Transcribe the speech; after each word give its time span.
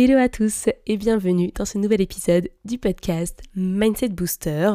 Hello 0.00 0.16
à 0.16 0.28
tous 0.28 0.68
et 0.86 0.96
bienvenue 0.96 1.50
dans 1.56 1.64
ce 1.64 1.76
nouvel 1.76 2.00
épisode 2.00 2.48
du 2.64 2.78
podcast 2.78 3.42
Mindset 3.56 4.10
Booster. 4.10 4.70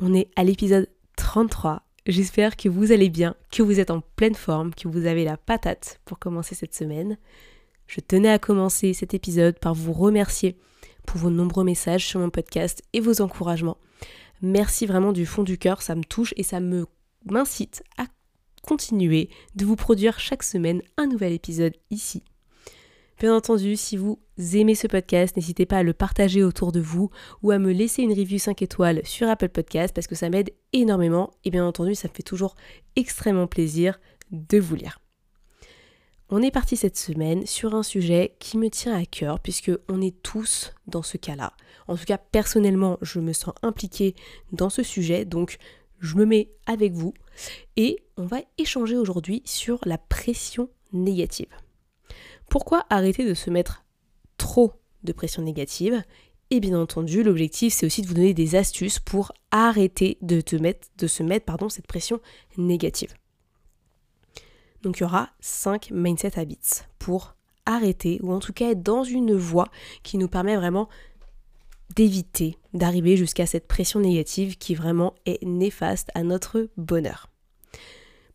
On 0.00 0.14
est 0.14 0.30
à 0.36 0.44
l'épisode 0.44 0.88
33. 1.16 1.82
J'espère 2.06 2.56
que 2.56 2.68
vous 2.68 2.92
allez 2.92 3.10
bien, 3.10 3.34
que 3.50 3.64
vous 3.64 3.80
êtes 3.80 3.90
en 3.90 4.02
pleine 4.14 4.36
forme, 4.36 4.72
que 4.72 4.86
vous 4.86 5.06
avez 5.06 5.24
la 5.24 5.36
patate 5.36 6.00
pour 6.04 6.20
commencer 6.20 6.54
cette 6.54 6.76
semaine. 6.76 7.18
Je 7.88 7.98
tenais 7.98 8.30
à 8.30 8.38
commencer 8.38 8.92
cet 8.92 9.14
épisode 9.14 9.58
par 9.58 9.74
vous 9.74 9.92
remercier 9.92 10.56
pour 11.06 11.18
vos 11.18 11.30
nombreux 11.30 11.64
messages 11.64 12.06
sur 12.06 12.20
mon 12.20 12.30
podcast 12.30 12.84
et 12.92 13.00
vos 13.00 13.20
encouragements. 13.20 13.78
Merci 14.42 14.86
vraiment 14.86 15.12
du 15.12 15.26
fond 15.26 15.42
du 15.42 15.58
cœur, 15.58 15.82
ça 15.82 15.96
me 15.96 16.04
touche 16.04 16.34
et 16.36 16.44
ça 16.44 16.60
me 16.60 16.86
m'incite 17.24 17.82
à 17.98 18.04
continuer 18.62 19.28
de 19.56 19.64
vous 19.64 19.74
produire 19.74 20.20
chaque 20.20 20.44
semaine 20.44 20.82
un 20.96 21.08
nouvel 21.08 21.32
épisode 21.32 21.74
ici 21.90 22.22
Bien 23.18 23.34
entendu, 23.34 23.76
si 23.76 23.96
vous 23.96 24.18
aimez 24.52 24.74
ce 24.74 24.86
podcast, 24.86 25.36
n'hésitez 25.36 25.64
pas 25.64 25.78
à 25.78 25.82
le 25.82 25.94
partager 25.94 26.42
autour 26.42 26.70
de 26.70 26.80
vous 26.80 27.10
ou 27.42 27.50
à 27.50 27.58
me 27.58 27.72
laisser 27.72 28.02
une 28.02 28.12
review 28.12 28.38
5 28.38 28.60
étoiles 28.60 29.00
sur 29.04 29.26
Apple 29.26 29.48
Podcast 29.48 29.94
parce 29.94 30.06
que 30.06 30.14
ça 30.14 30.28
m'aide 30.28 30.50
énormément 30.74 31.30
et 31.42 31.50
bien 31.50 31.66
entendu, 31.66 31.94
ça 31.94 32.08
me 32.08 32.12
fait 32.12 32.22
toujours 32.22 32.56
extrêmement 32.94 33.46
plaisir 33.46 33.98
de 34.32 34.58
vous 34.58 34.74
lire. 34.74 34.98
On 36.28 36.42
est 36.42 36.50
parti 36.50 36.76
cette 36.76 36.98
semaine 36.98 37.46
sur 37.46 37.74
un 37.74 37.82
sujet 37.82 38.36
qui 38.38 38.58
me 38.58 38.68
tient 38.68 38.94
à 38.94 39.06
cœur 39.06 39.40
puisque 39.40 39.72
on 39.88 40.02
est 40.02 40.22
tous 40.22 40.74
dans 40.86 41.02
ce 41.02 41.16
cas-là. 41.16 41.54
En 41.88 41.96
tout 41.96 42.04
cas, 42.04 42.18
personnellement, 42.18 42.98
je 43.00 43.20
me 43.20 43.32
sens 43.32 43.54
impliquée 43.62 44.14
dans 44.52 44.68
ce 44.68 44.82
sujet, 44.82 45.24
donc 45.24 45.56
je 46.00 46.16
me 46.16 46.26
mets 46.26 46.50
avec 46.66 46.92
vous 46.92 47.14
et 47.76 47.96
on 48.18 48.26
va 48.26 48.40
échanger 48.58 48.98
aujourd'hui 48.98 49.40
sur 49.46 49.78
la 49.86 49.96
pression 49.96 50.68
négative. 50.92 51.48
Pourquoi 52.48 52.84
arrêter 52.90 53.24
de 53.24 53.34
se 53.34 53.50
mettre 53.50 53.84
trop 54.36 54.72
de 55.04 55.12
pression 55.12 55.42
négative? 55.42 56.02
Et 56.50 56.60
bien 56.60 56.80
entendu, 56.80 57.22
l'objectif 57.22 57.72
c'est 57.72 57.86
aussi 57.86 58.02
de 58.02 58.06
vous 58.06 58.14
donner 58.14 58.34
des 58.34 58.54
astuces 58.54 59.00
pour 59.00 59.32
arrêter 59.50 60.18
de, 60.22 60.40
se 60.40 61.22
mettre 61.22 61.44
pardon, 61.44 61.68
cette 61.68 61.86
pression 61.86 62.20
négative. 62.56 63.14
Donc 64.82 64.98
il 64.98 65.02
y 65.02 65.04
aura 65.04 65.30
5 65.40 65.90
mindset 65.90 66.38
habits 66.38 66.82
pour 66.98 67.34
arrêter 67.64 68.20
ou 68.22 68.32
en 68.32 68.38
tout 68.38 68.52
cas 68.52 68.70
être 68.70 68.82
dans 68.82 69.02
une 69.02 69.34
voie 69.34 69.68
qui 70.04 70.18
nous 70.18 70.28
permet 70.28 70.56
vraiment 70.56 70.88
d'éviter 71.94 72.56
d'arriver 72.74 73.16
jusqu'à 73.16 73.46
cette 73.46 73.66
pression 73.66 74.00
négative 74.00 74.56
qui 74.58 74.74
vraiment 74.74 75.14
est 75.24 75.42
néfaste 75.44 76.10
à 76.14 76.22
notre 76.22 76.68
bonheur. 76.76 77.28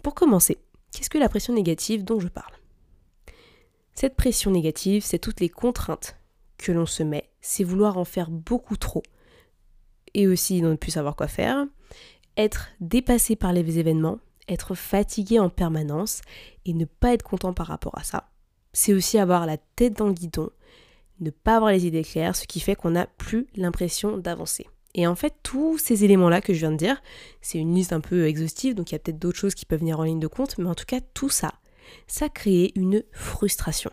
Pour 0.03 0.15
commencer, 0.15 0.57
qu'est-ce 0.91 1.09
que 1.09 1.17
la 1.17 1.29
pression 1.29 1.53
négative 1.53 2.03
dont 2.03 2.19
je 2.19 2.27
parle? 2.27 2.53
Cette 3.93 4.15
pression 4.15 4.51
négative, 4.51 5.03
c'est 5.05 5.19
toutes 5.19 5.39
les 5.39 5.49
contraintes 5.49 6.17
que 6.57 6.71
l'on 6.71 6.85
se 6.85 7.03
met, 7.03 7.29
c'est 7.41 7.63
vouloir 7.63 7.97
en 7.97 8.05
faire 8.05 8.29
beaucoup 8.29 8.77
trop 8.77 9.03
et 10.13 10.27
aussi 10.27 10.61
ne 10.61 10.75
plus 10.75 10.91
savoir 10.91 11.15
quoi 11.15 11.27
faire, 11.27 11.65
être 12.37 12.69
dépassé 12.79 13.35
par 13.35 13.53
les 13.53 13.79
événements, 13.79 14.19
être 14.47 14.75
fatigué 14.75 15.39
en 15.39 15.49
permanence 15.49 16.21
et 16.65 16.73
ne 16.73 16.85
pas 16.85 17.13
être 17.13 17.23
content 17.23 17.53
par 17.53 17.67
rapport 17.67 17.97
à 17.97 18.03
ça. 18.03 18.29
C'est 18.73 18.93
aussi 18.93 19.17
avoir 19.17 19.45
la 19.45 19.57
tête 19.57 19.97
dans 19.97 20.07
le 20.07 20.13
guidon, 20.13 20.49
ne 21.19 21.29
pas 21.29 21.57
avoir 21.57 21.71
les 21.71 21.85
idées 21.85 22.03
claires, 22.03 22.35
ce 22.35 22.47
qui 22.47 22.59
fait 22.59 22.75
qu'on 22.75 22.91
n'a 22.91 23.05
plus 23.05 23.47
l'impression 23.55 24.17
d'avancer. 24.17 24.67
Et 24.93 25.07
en 25.07 25.15
fait, 25.15 25.33
tous 25.43 25.77
ces 25.77 26.03
éléments-là 26.03 26.41
que 26.41 26.53
je 26.53 26.59
viens 26.59 26.71
de 26.71 26.77
dire, 26.77 27.01
c'est 27.41 27.57
une 27.57 27.73
liste 27.73 27.93
un 27.93 28.01
peu 28.01 28.27
exhaustive, 28.27 28.75
donc 28.75 28.91
il 28.91 28.95
y 28.95 28.95
a 28.95 28.99
peut-être 28.99 29.19
d'autres 29.19 29.37
choses 29.37 29.55
qui 29.55 29.65
peuvent 29.65 29.79
venir 29.79 29.99
en 29.99 30.03
ligne 30.03 30.19
de 30.19 30.27
compte, 30.27 30.57
mais 30.57 30.69
en 30.69 30.75
tout 30.75 30.85
cas, 30.85 30.99
tout 31.13 31.29
ça, 31.29 31.53
ça 32.07 32.29
crée 32.29 32.71
une 32.75 33.03
frustration. 33.11 33.91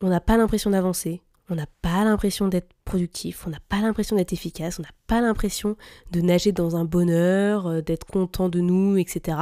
On 0.00 0.08
n'a 0.08 0.20
pas 0.20 0.36
l'impression 0.36 0.70
d'avancer, 0.70 1.22
on 1.50 1.54
n'a 1.54 1.66
pas 1.82 2.04
l'impression 2.04 2.48
d'être 2.48 2.72
productif, 2.84 3.46
on 3.46 3.50
n'a 3.50 3.60
pas 3.68 3.80
l'impression 3.80 4.16
d'être 4.16 4.32
efficace, 4.32 4.78
on 4.78 4.82
n'a 4.82 4.92
pas 5.06 5.20
l'impression 5.20 5.76
de 6.10 6.20
nager 6.20 6.52
dans 6.52 6.76
un 6.76 6.84
bonheur, 6.84 7.66
euh, 7.66 7.80
d'être 7.80 8.06
content 8.06 8.48
de 8.48 8.60
nous, 8.60 8.96
etc. 8.96 9.38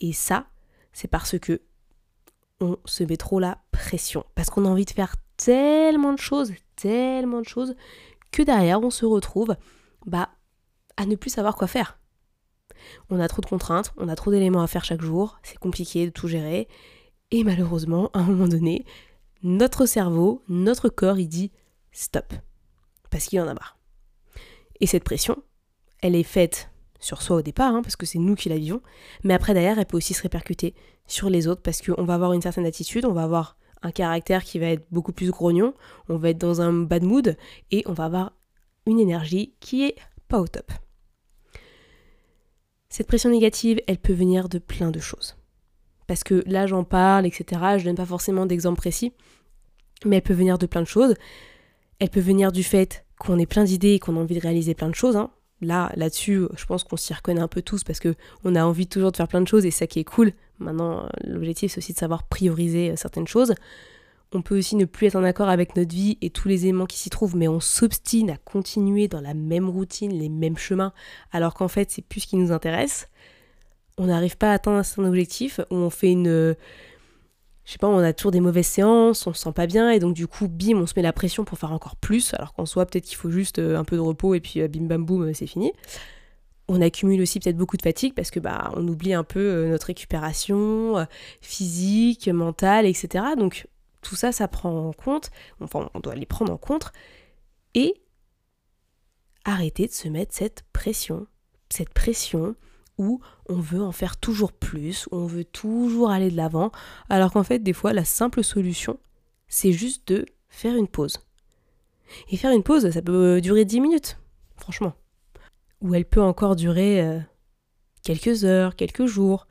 Et 0.00 0.12
ça, 0.12 0.46
c'est 0.92 1.08
parce 1.08 1.38
que 1.38 1.60
on 2.60 2.78
se 2.84 3.02
met 3.02 3.16
trop 3.16 3.40
la 3.40 3.58
pression, 3.72 4.24
parce 4.34 4.48
qu'on 4.48 4.64
a 4.64 4.68
envie 4.68 4.84
de 4.84 4.90
faire 4.90 5.16
tellement 5.36 6.12
de 6.12 6.18
choses, 6.18 6.52
tellement 6.76 7.40
de 7.40 7.48
choses, 7.48 7.74
que 8.30 8.42
derrière 8.42 8.80
on 8.80 8.90
se 8.90 9.04
retrouve 9.04 9.56
bah, 10.06 10.30
à 10.96 11.06
ne 11.06 11.16
plus 11.16 11.30
savoir 11.30 11.56
quoi 11.56 11.66
faire 11.66 11.98
on 13.10 13.20
a 13.20 13.28
trop 13.28 13.42
de 13.42 13.46
contraintes, 13.46 13.92
on 13.96 14.08
a 14.08 14.16
trop 14.16 14.30
d'éléments 14.30 14.62
à 14.62 14.66
faire 14.66 14.84
chaque 14.84 15.02
jour, 15.02 15.38
c'est 15.42 15.58
compliqué 15.58 16.06
de 16.06 16.10
tout 16.10 16.28
gérer. 16.28 16.68
Et 17.30 17.44
malheureusement, 17.44 18.10
à 18.12 18.20
un 18.20 18.24
moment 18.24 18.48
donné, 18.48 18.84
notre 19.42 19.86
cerveau, 19.86 20.42
notre 20.48 20.88
corps, 20.88 21.18
il 21.18 21.28
dit 21.28 21.50
stop. 21.92 22.32
Parce 23.10 23.26
qu'il 23.26 23.40
en 23.40 23.48
a 23.48 23.54
marre. 23.54 23.78
Et 24.80 24.86
cette 24.86 25.04
pression, 25.04 25.42
elle 26.00 26.14
est 26.14 26.22
faite 26.22 26.70
sur 26.98 27.22
soi 27.22 27.36
au 27.36 27.42
départ, 27.42 27.74
hein, 27.74 27.82
parce 27.82 27.96
que 27.96 28.06
c'est 28.06 28.18
nous 28.18 28.34
qui 28.34 28.48
la 28.48 28.56
vivons, 28.56 28.80
mais 29.24 29.34
après 29.34 29.54
derrière, 29.54 29.78
elle 29.78 29.86
peut 29.86 29.96
aussi 29.96 30.14
se 30.14 30.22
répercuter 30.22 30.74
sur 31.06 31.28
les 31.28 31.48
autres, 31.48 31.62
parce 31.62 31.82
qu'on 31.82 32.04
va 32.04 32.14
avoir 32.14 32.32
une 32.32 32.42
certaine 32.42 32.66
attitude, 32.66 33.04
on 33.04 33.12
va 33.12 33.24
avoir 33.24 33.56
un 33.82 33.90
caractère 33.90 34.44
qui 34.44 34.58
va 34.58 34.66
être 34.66 34.86
beaucoup 34.90 35.12
plus 35.12 35.30
grognon, 35.30 35.74
on 36.08 36.16
va 36.16 36.30
être 36.30 36.38
dans 36.38 36.60
un 36.60 36.72
bad 36.72 37.02
mood, 37.02 37.36
et 37.70 37.82
on 37.86 37.92
va 37.92 38.04
avoir 38.04 38.32
une 38.86 39.00
énergie 39.00 39.54
qui 39.60 39.84
est 39.84 39.96
pas 40.28 40.40
au 40.40 40.46
top. 40.46 40.72
Cette 42.92 43.06
pression 43.06 43.30
négative, 43.30 43.80
elle 43.86 43.96
peut 43.96 44.12
venir 44.12 44.50
de 44.50 44.58
plein 44.58 44.90
de 44.90 45.00
choses. 45.00 45.34
Parce 46.06 46.24
que 46.24 46.44
là, 46.46 46.66
j'en 46.66 46.84
parle, 46.84 47.24
etc. 47.24 47.78
Je 47.78 47.84
donne 47.86 47.96
pas 47.96 48.04
forcément 48.04 48.44
d'exemple 48.44 48.76
précis, 48.76 49.14
mais 50.04 50.16
elle 50.16 50.22
peut 50.22 50.34
venir 50.34 50.58
de 50.58 50.66
plein 50.66 50.82
de 50.82 50.86
choses. 50.86 51.14
Elle 52.00 52.10
peut 52.10 52.20
venir 52.20 52.52
du 52.52 52.62
fait 52.62 53.06
qu'on 53.18 53.38
ait 53.38 53.46
plein 53.46 53.64
d'idées 53.64 53.94
et 53.94 53.98
qu'on 53.98 54.18
a 54.18 54.20
envie 54.20 54.34
de 54.34 54.42
réaliser 54.42 54.74
plein 54.74 54.90
de 54.90 54.94
choses. 54.94 55.16
Hein. 55.16 55.30
Là, 55.62 55.90
là-dessus, 55.96 56.42
je 56.54 56.66
pense 56.66 56.84
qu'on 56.84 56.98
s'y 56.98 57.14
reconnaît 57.14 57.40
un 57.40 57.48
peu 57.48 57.62
tous 57.62 57.82
parce 57.82 57.98
que 57.98 58.14
on 58.44 58.54
a 58.56 58.62
envie 58.62 58.86
toujours 58.86 59.10
de 59.10 59.16
faire 59.16 59.28
plein 59.28 59.40
de 59.40 59.48
choses 59.48 59.64
et 59.64 59.70
ça 59.70 59.86
qui 59.86 59.98
est 60.00 60.04
cool. 60.04 60.34
Maintenant, 60.58 61.08
l'objectif 61.24 61.72
c'est 61.72 61.78
aussi 61.78 61.94
de 61.94 61.98
savoir 61.98 62.24
prioriser 62.24 62.90
euh, 62.90 62.96
certaines 62.96 63.26
choses. 63.26 63.54
On 64.34 64.40
peut 64.40 64.56
aussi 64.56 64.76
ne 64.76 64.86
plus 64.86 65.08
être 65.08 65.16
en 65.16 65.24
accord 65.24 65.48
avec 65.48 65.76
notre 65.76 65.94
vie 65.94 66.16
et 66.22 66.30
tous 66.30 66.48
les 66.48 66.64
éléments 66.64 66.86
qui 66.86 66.98
s'y 66.98 67.10
trouvent, 67.10 67.36
mais 67.36 67.48
on 67.48 67.60
s'obstine 67.60 68.30
à 68.30 68.38
continuer 68.38 69.06
dans 69.06 69.20
la 69.20 69.34
même 69.34 69.68
routine, 69.68 70.12
les 70.12 70.30
mêmes 70.30 70.56
chemins, 70.56 70.92
alors 71.32 71.52
qu'en 71.52 71.68
fait, 71.68 71.90
c'est 71.90 72.02
plus 72.02 72.20
ce 72.20 72.26
qui 72.28 72.36
nous 72.36 72.50
intéresse. 72.50 73.08
On 73.98 74.06
n'arrive 74.06 74.38
pas 74.38 74.50
à 74.50 74.54
atteindre 74.54 74.82
un 74.98 75.04
objectif, 75.04 75.60
ou 75.70 75.76
on 75.76 75.90
fait 75.90 76.12
une. 76.12 76.56
Je 77.64 77.72
sais 77.72 77.78
pas, 77.78 77.88
on 77.88 77.98
a 77.98 78.12
toujours 78.12 78.32
des 78.32 78.40
mauvaises 78.40 78.66
séances, 78.66 79.26
on 79.26 79.34
se 79.34 79.42
sent 79.42 79.52
pas 79.52 79.66
bien, 79.66 79.90
et 79.90 80.00
donc 80.00 80.14
du 80.14 80.26
coup, 80.26 80.48
bim, 80.48 80.78
on 80.78 80.86
se 80.86 80.94
met 80.96 81.02
la 81.02 81.12
pression 81.12 81.44
pour 81.44 81.58
faire 81.58 81.72
encore 81.72 81.96
plus, 81.96 82.34
alors 82.34 82.54
qu'en 82.54 82.66
soi, 82.66 82.86
peut-être 82.86 83.04
qu'il 83.04 83.16
faut 83.16 83.30
juste 83.30 83.58
euh, 83.58 83.78
un 83.78 83.84
peu 83.84 83.96
de 83.96 84.00
repos, 84.00 84.34
et 84.34 84.40
puis 84.40 84.60
euh, 84.60 84.68
bim 84.68 84.86
bam 84.86 85.04
boum, 85.04 85.28
euh, 85.28 85.32
c'est 85.32 85.46
fini. 85.46 85.72
On 86.68 86.80
accumule 86.80 87.20
aussi 87.20 87.38
peut-être 87.38 87.56
beaucoup 87.56 87.76
de 87.76 87.82
fatigue 87.82 88.14
parce 88.14 88.30
que 88.30 88.40
bah 88.40 88.72
on 88.76 88.86
oublie 88.88 89.12
un 89.12 89.24
peu 89.24 89.66
notre 89.68 89.88
récupération 89.88 91.06
physique, 91.40 92.28
mentale, 92.28 92.86
etc. 92.86 93.24
Donc 93.36 93.66
tout 94.02 94.16
ça, 94.16 94.32
ça 94.32 94.48
prend 94.48 94.88
en 94.88 94.92
compte, 94.92 95.30
enfin 95.60 95.88
on 95.94 96.00
doit 96.00 96.14
les 96.14 96.26
prendre 96.26 96.52
en 96.52 96.58
compte, 96.58 96.92
et 97.74 97.94
arrêter 99.44 99.86
de 99.86 99.92
se 99.92 100.08
mettre 100.08 100.34
cette 100.34 100.64
pression, 100.72 101.26
cette 101.70 101.94
pression 101.94 102.54
où 102.98 103.20
on 103.48 103.56
veut 103.56 103.82
en 103.82 103.92
faire 103.92 104.16
toujours 104.18 104.52
plus, 104.52 105.06
où 105.10 105.16
on 105.16 105.26
veut 105.26 105.44
toujours 105.44 106.10
aller 106.10 106.30
de 106.30 106.36
l'avant, 106.36 106.70
alors 107.08 107.32
qu'en 107.32 107.42
fait 107.42 107.60
des 107.60 107.72
fois 107.72 107.92
la 107.92 108.04
simple 108.04 108.44
solution, 108.44 108.98
c'est 109.48 109.72
juste 109.72 110.08
de 110.08 110.26
faire 110.48 110.76
une 110.76 110.88
pause. 110.88 111.18
Et 112.28 112.36
faire 112.36 112.52
une 112.52 112.62
pause, 112.62 112.90
ça 112.90 113.02
peut 113.02 113.40
durer 113.40 113.64
10 113.64 113.80
minutes, 113.80 114.18
franchement. 114.56 114.94
Ou 115.80 115.94
elle 115.94 116.04
peut 116.04 116.22
encore 116.22 116.56
durer 116.56 117.00
euh, 117.02 117.18
quelques 118.02 118.44
heures, 118.44 118.76
quelques 118.76 119.06
jours. 119.06 119.46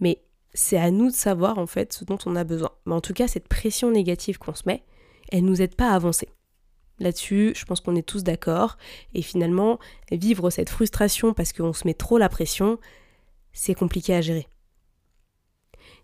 Mais 0.00 0.22
c'est 0.54 0.78
à 0.78 0.90
nous 0.90 1.08
de 1.08 1.14
savoir 1.14 1.58
en 1.58 1.66
fait 1.66 1.92
ce 1.92 2.04
dont 2.04 2.18
on 2.26 2.36
a 2.36 2.44
besoin. 2.44 2.70
Mais 2.86 2.94
en 2.94 3.00
tout 3.00 3.12
cas, 3.12 3.28
cette 3.28 3.48
pression 3.48 3.90
négative 3.90 4.38
qu'on 4.38 4.54
se 4.54 4.62
met, 4.66 4.82
elle 5.30 5.44
nous 5.44 5.60
aide 5.60 5.74
pas 5.74 5.90
à 5.90 5.94
avancer. 5.94 6.28
Là-dessus, 7.00 7.52
je 7.56 7.64
pense 7.64 7.80
qu'on 7.80 7.96
est 7.96 8.06
tous 8.06 8.22
d'accord. 8.22 8.76
Et 9.14 9.22
finalement, 9.22 9.80
vivre 10.12 10.50
cette 10.50 10.70
frustration 10.70 11.34
parce 11.34 11.52
qu'on 11.52 11.72
se 11.72 11.86
met 11.86 11.94
trop 11.94 12.18
la 12.18 12.28
pression, 12.28 12.78
c'est 13.52 13.74
compliqué 13.74 14.14
à 14.14 14.20
gérer. 14.20 14.46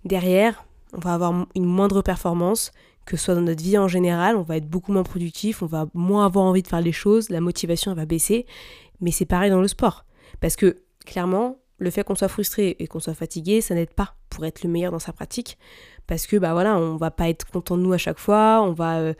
Derrière, 0.04 0.64
on 0.92 0.98
va 0.98 1.14
avoir 1.14 1.46
une 1.54 1.64
moindre 1.64 2.02
performance 2.02 2.72
que 3.10 3.16
ce 3.16 3.24
soit 3.24 3.34
dans 3.34 3.40
notre 3.40 3.62
vie 3.62 3.76
en 3.76 3.88
général, 3.88 4.36
on 4.36 4.42
va 4.42 4.56
être 4.56 4.68
beaucoup 4.68 4.92
moins 4.92 5.02
productif, 5.02 5.62
on 5.62 5.66
va 5.66 5.86
moins 5.94 6.26
avoir 6.26 6.44
envie 6.44 6.62
de 6.62 6.68
faire 6.68 6.80
les 6.80 6.92
choses, 6.92 7.28
la 7.28 7.40
motivation 7.40 7.92
va 7.92 8.04
baisser, 8.04 8.46
mais 9.00 9.10
c'est 9.10 9.24
pareil 9.24 9.50
dans 9.50 9.60
le 9.60 9.66
sport. 9.66 10.04
Parce 10.40 10.54
que 10.54 10.76
clairement, 11.06 11.56
le 11.80 11.90
fait 11.90 12.04
qu'on 12.04 12.14
soit 12.14 12.28
frustré 12.28 12.76
et 12.78 12.86
qu'on 12.86 13.00
soit 13.00 13.14
fatigué, 13.14 13.60
ça 13.62 13.74
n'aide 13.74 13.92
pas 13.92 14.14
pour 14.28 14.44
être 14.44 14.62
le 14.62 14.70
meilleur 14.70 14.92
dans 14.92 14.98
sa 14.98 15.12
pratique. 15.12 15.58
Parce 16.06 16.26
que 16.26 16.36
bah 16.36 16.52
voilà, 16.52 16.76
on 16.76 16.96
va 16.96 17.10
pas 17.10 17.28
être 17.28 17.46
content 17.46 17.76
de 17.76 17.82
nous 17.82 17.92
à 17.92 17.98
chaque 17.98 18.18
fois, 18.18 18.60
on 18.62 18.72
va, 18.72 18.98
euh, 18.98 19.14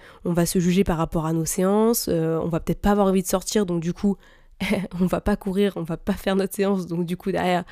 se 0.45 0.59
juger 0.61 0.85
par 0.85 0.99
rapport 0.99 1.25
à 1.25 1.33
nos 1.33 1.47
séances, 1.47 2.09
euh, 2.09 2.39
on 2.43 2.49
va 2.49 2.61
peut-être 2.61 2.81
pas 2.81 2.91
avoir 2.91 3.07
envie 3.07 3.23
de 3.23 3.27
sortir, 3.27 3.65
donc 3.65 3.81
du 3.81 3.95
coup, 3.95 4.17
on 5.01 5.07
va 5.07 5.21
pas 5.21 5.37
courir, 5.37 5.73
on 5.77 5.83
va 5.83 5.97
pas 5.97 6.13
faire 6.13 6.37
notre 6.37 6.55
séance, 6.55 6.87
donc 6.87 7.07
du 7.07 7.17
coup 7.17 7.33
derrière, 7.33 7.65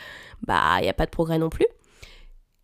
bah 0.46 0.78
il 0.78 0.82
n'y 0.82 0.88
a 0.88 0.94
pas 0.94 1.04
de 1.04 1.10
progrès 1.10 1.38
non 1.38 1.50
plus. 1.50 1.66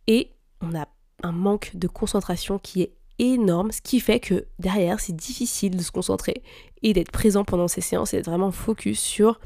Et 0.07 0.31
on 0.63 0.75
a 0.75 0.89
un 1.23 1.33
manque 1.33 1.73
de 1.75 1.89
concentration 1.89 2.59
qui 2.59 2.83
est 2.83 2.95
énorme, 3.19 3.71
ce 3.71 3.83
qui 3.83 4.01
fait 4.01 4.19
que 4.19 4.47
derrière 4.59 4.99
c'est 4.99 5.15
difficile 5.15 5.77
de 5.77 5.83
se 5.83 5.93
concentrer 5.93 6.43
et 6.83 6.95
d'être 6.95 7.13
présent 7.13 7.45
pendant 7.45 7.69
ces 7.69 7.81
séances 7.81 8.15
et 8.15 8.17
d'être 8.17 8.27
vraiment 8.27 8.51
focus 8.51 8.99
sur 8.99 9.41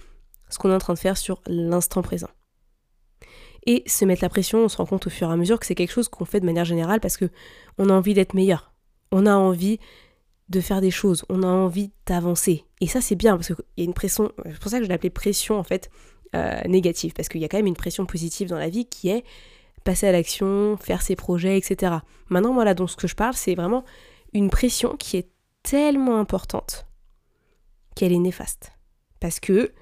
ce 0.49 0.59
qu'on 0.59 0.71
est 0.71 0.75
en 0.75 0.79
train 0.79 0.95
de 0.95 0.99
faire 0.99 1.17
sur 1.17 1.43
l'instant 1.47 2.03
présent. 2.03 2.29
Et 3.69 3.83
se 3.87 4.05
mettre 4.07 4.23
la 4.25 4.31
pression, 4.31 4.65
on 4.65 4.69
se 4.69 4.79
rend 4.79 4.87
compte 4.87 5.07
au 5.07 5.11
fur 5.11 5.29
et 5.29 5.33
à 5.33 5.37
mesure 5.37 5.61
que 5.61 5.67
c'est 5.67 5.75
quelque 5.75 5.93
chose 5.93 6.09
qu'on 6.09 6.25
fait 6.25 6.41
de 6.41 6.47
manière 6.47 6.65
générale 6.65 7.01
parce 7.01 7.19
que 7.19 7.27
on 7.77 7.91
a 7.91 7.93
envie 7.93 8.15
d'être 8.15 8.33
meilleur. 8.33 8.73
On 9.13 9.27
a 9.27 9.35
envie 9.35 9.79
de 10.49 10.61
faire 10.61 10.81
des 10.81 10.91
choses, 10.91 11.27
on 11.29 11.43
a 11.43 11.47
envie 11.47 11.91
d'avancer. 12.07 12.65
Et 12.81 12.87
ça 12.87 13.03
c'est 13.03 13.15
bien 13.15 13.37
parce 13.37 13.49
qu'il 13.49 13.65
y 13.77 13.83
a 13.83 13.85
une 13.85 13.93
pression, 13.93 14.33
c'est 14.45 14.59
pour 14.59 14.71
ça 14.71 14.79
que 14.79 14.85
je 14.85 14.89
l'appelais 14.89 15.11
pression 15.11 15.59
en 15.59 15.65
fait 15.65 15.91
euh, 16.35 16.61
négative, 16.67 17.13
parce 17.13 17.29
qu'il 17.29 17.43
y 17.43 17.45
a 17.45 17.49
quand 17.49 17.59
même 17.59 17.67
une 17.67 17.77
pression 17.77 18.07
positive 18.07 18.49
dans 18.49 18.59
la 18.59 18.71
vie 18.71 18.87
qui 18.87 19.11
est 19.11 19.25
passer 19.85 20.07
à 20.07 20.13
l'action, 20.13 20.77
faire 20.77 21.03
ses 21.03 21.17
projets, 21.17 21.57
etc. 21.57 21.97
Maintenant, 22.29 22.53
voilà, 22.53 22.75
donc 22.75 22.91
ce 22.91 22.97
que 22.97 23.07
je 23.07 23.15
parle, 23.15 23.35
c'est 23.35 23.55
vraiment 23.55 23.85
une 24.35 24.51
pression 24.51 24.97
qui 24.97 25.17
est 25.17 25.31
tellement 25.63 26.19
importante 26.19 26.87
qu'elle 27.95 28.13
est 28.13 28.19
néfaste. 28.19 28.73
Parce 29.21 29.41
que, 29.41 29.73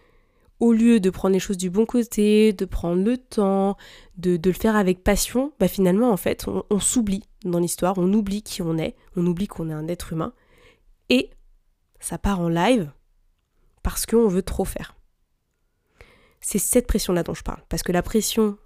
au 0.61 0.73
lieu 0.73 1.01
de 1.01 1.11
prendre 1.11 1.35
les 1.35 1.41
choses 1.41 1.59
du 1.59 1.71
bon 1.71 1.85
côté, 1.87 2.53
de 2.53 2.65
prendre 2.65 3.03
le 3.05 3.19
temps, 3.19 3.77
de, 4.17 4.41
le 4.43 4.53
faire 4.53 4.77
avec 4.77 5.05
passion, 5.05 5.53
bah 5.61 5.69
finalement, 5.69 6.11
en 6.11 6.17
fait, 6.17 6.49
on, 6.49 6.65
on 6.71 6.81
s'oublie 6.81 7.25
dans 7.45 7.59
l'histoire, 7.59 7.99
on 7.99 8.13
oublie 8.13 8.43
qui 8.43 8.63
on 8.63 8.79
est, 8.79 8.97
on 9.17 9.27
oublie 9.27 9.47
qu'on 9.47 9.69
est 9.69 9.75
un 9.75 9.89
être 9.89 10.13
humain, 10.13 10.33
et 11.09 11.31
ça 12.01 12.19
part 12.19 12.41
en 12.41 12.49
live 12.49 12.91
parce 13.83 14.07
qu'on 14.07 14.29
veut 14.29 14.43
trop 14.43 14.65
faire. 14.65 14.97
C'est 16.41 16.59
cette 16.59 16.87
pression-là 16.87 17.23
dont 17.23 17.35
je 17.35 17.43
parle. 17.43 17.63
Parce 17.69 17.83
que 17.83 17.93
la 17.93 18.03
pression 18.03 18.59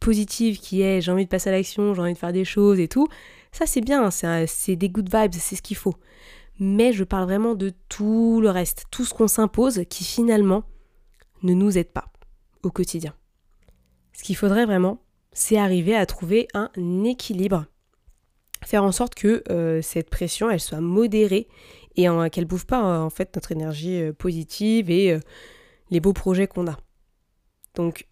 positive 0.00 0.58
qui 0.58 0.82
est 0.82 1.00
j'ai 1.00 1.12
envie 1.12 1.24
de 1.24 1.30
passer 1.30 1.50
à 1.50 1.52
l'action, 1.52 1.94
j'ai 1.94 2.00
envie 2.00 2.14
de 2.14 2.18
faire 2.18 2.32
des 2.32 2.44
choses 2.44 2.80
et 2.80 2.88
tout, 2.88 3.06
ça 3.52 3.66
c'est 3.66 3.80
bien, 3.80 4.10
c'est 4.10 4.76
des 4.76 4.88
good 4.88 5.14
vibes, 5.14 5.34
c'est 5.34 5.56
ce 5.56 5.62
qu'il 5.62 5.76
faut. 5.76 5.94
Mais 6.58 6.92
je 6.92 7.04
parle 7.04 7.24
vraiment 7.24 7.54
de 7.54 7.72
tout 7.88 8.40
le 8.42 8.50
reste, 8.50 8.84
tout 8.90 9.04
ce 9.04 9.14
qu'on 9.14 9.28
s'impose 9.28 9.82
qui 9.88 10.04
finalement 10.04 10.64
ne 11.42 11.54
nous 11.54 11.78
aide 11.78 11.90
pas 11.90 12.06
au 12.62 12.70
quotidien. 12.70 13.14
Ce 14.12 14.22
qu'il 14.22 14.36
faudrait 14.36 14.66
vraiment, 14.66 15.02
c'est 15.32 15.56
arriver 15.56 15.96
à 15.96 16.06
trouver 16.06 16.48
un 16.54 16.70
équilibre. 17.04 17.66
Faire 18.64 18.84
en 18.84 18.92
sorte 18.92 19.14
que 19.14 19.42
euh, 19.50 19.80
cette 19.80 20.10
pression, 20.10 20.50
elle 20.50 20.60
soit 20.60 20.80
modérée 20.80 21.48
et 21.96 22.06
qu'elle 22.30 22.44
bouffe 22.44 22.66
pas 22.66 23.00
en 23.00 23.10
fait 23.10 23.34
notre 23.34 23.52
énergie 23.52 24.00
euh, 24.00 24.12
positive 24.12 24.90
et 24.90 25.12
euh, 25.12 25.20
les 25.90 26.00
beaux 26.00 26.12
projets 26.12 26.46
qu'on 26.46 26.66
a. 26.66 26.76
Donc 27.74 28.06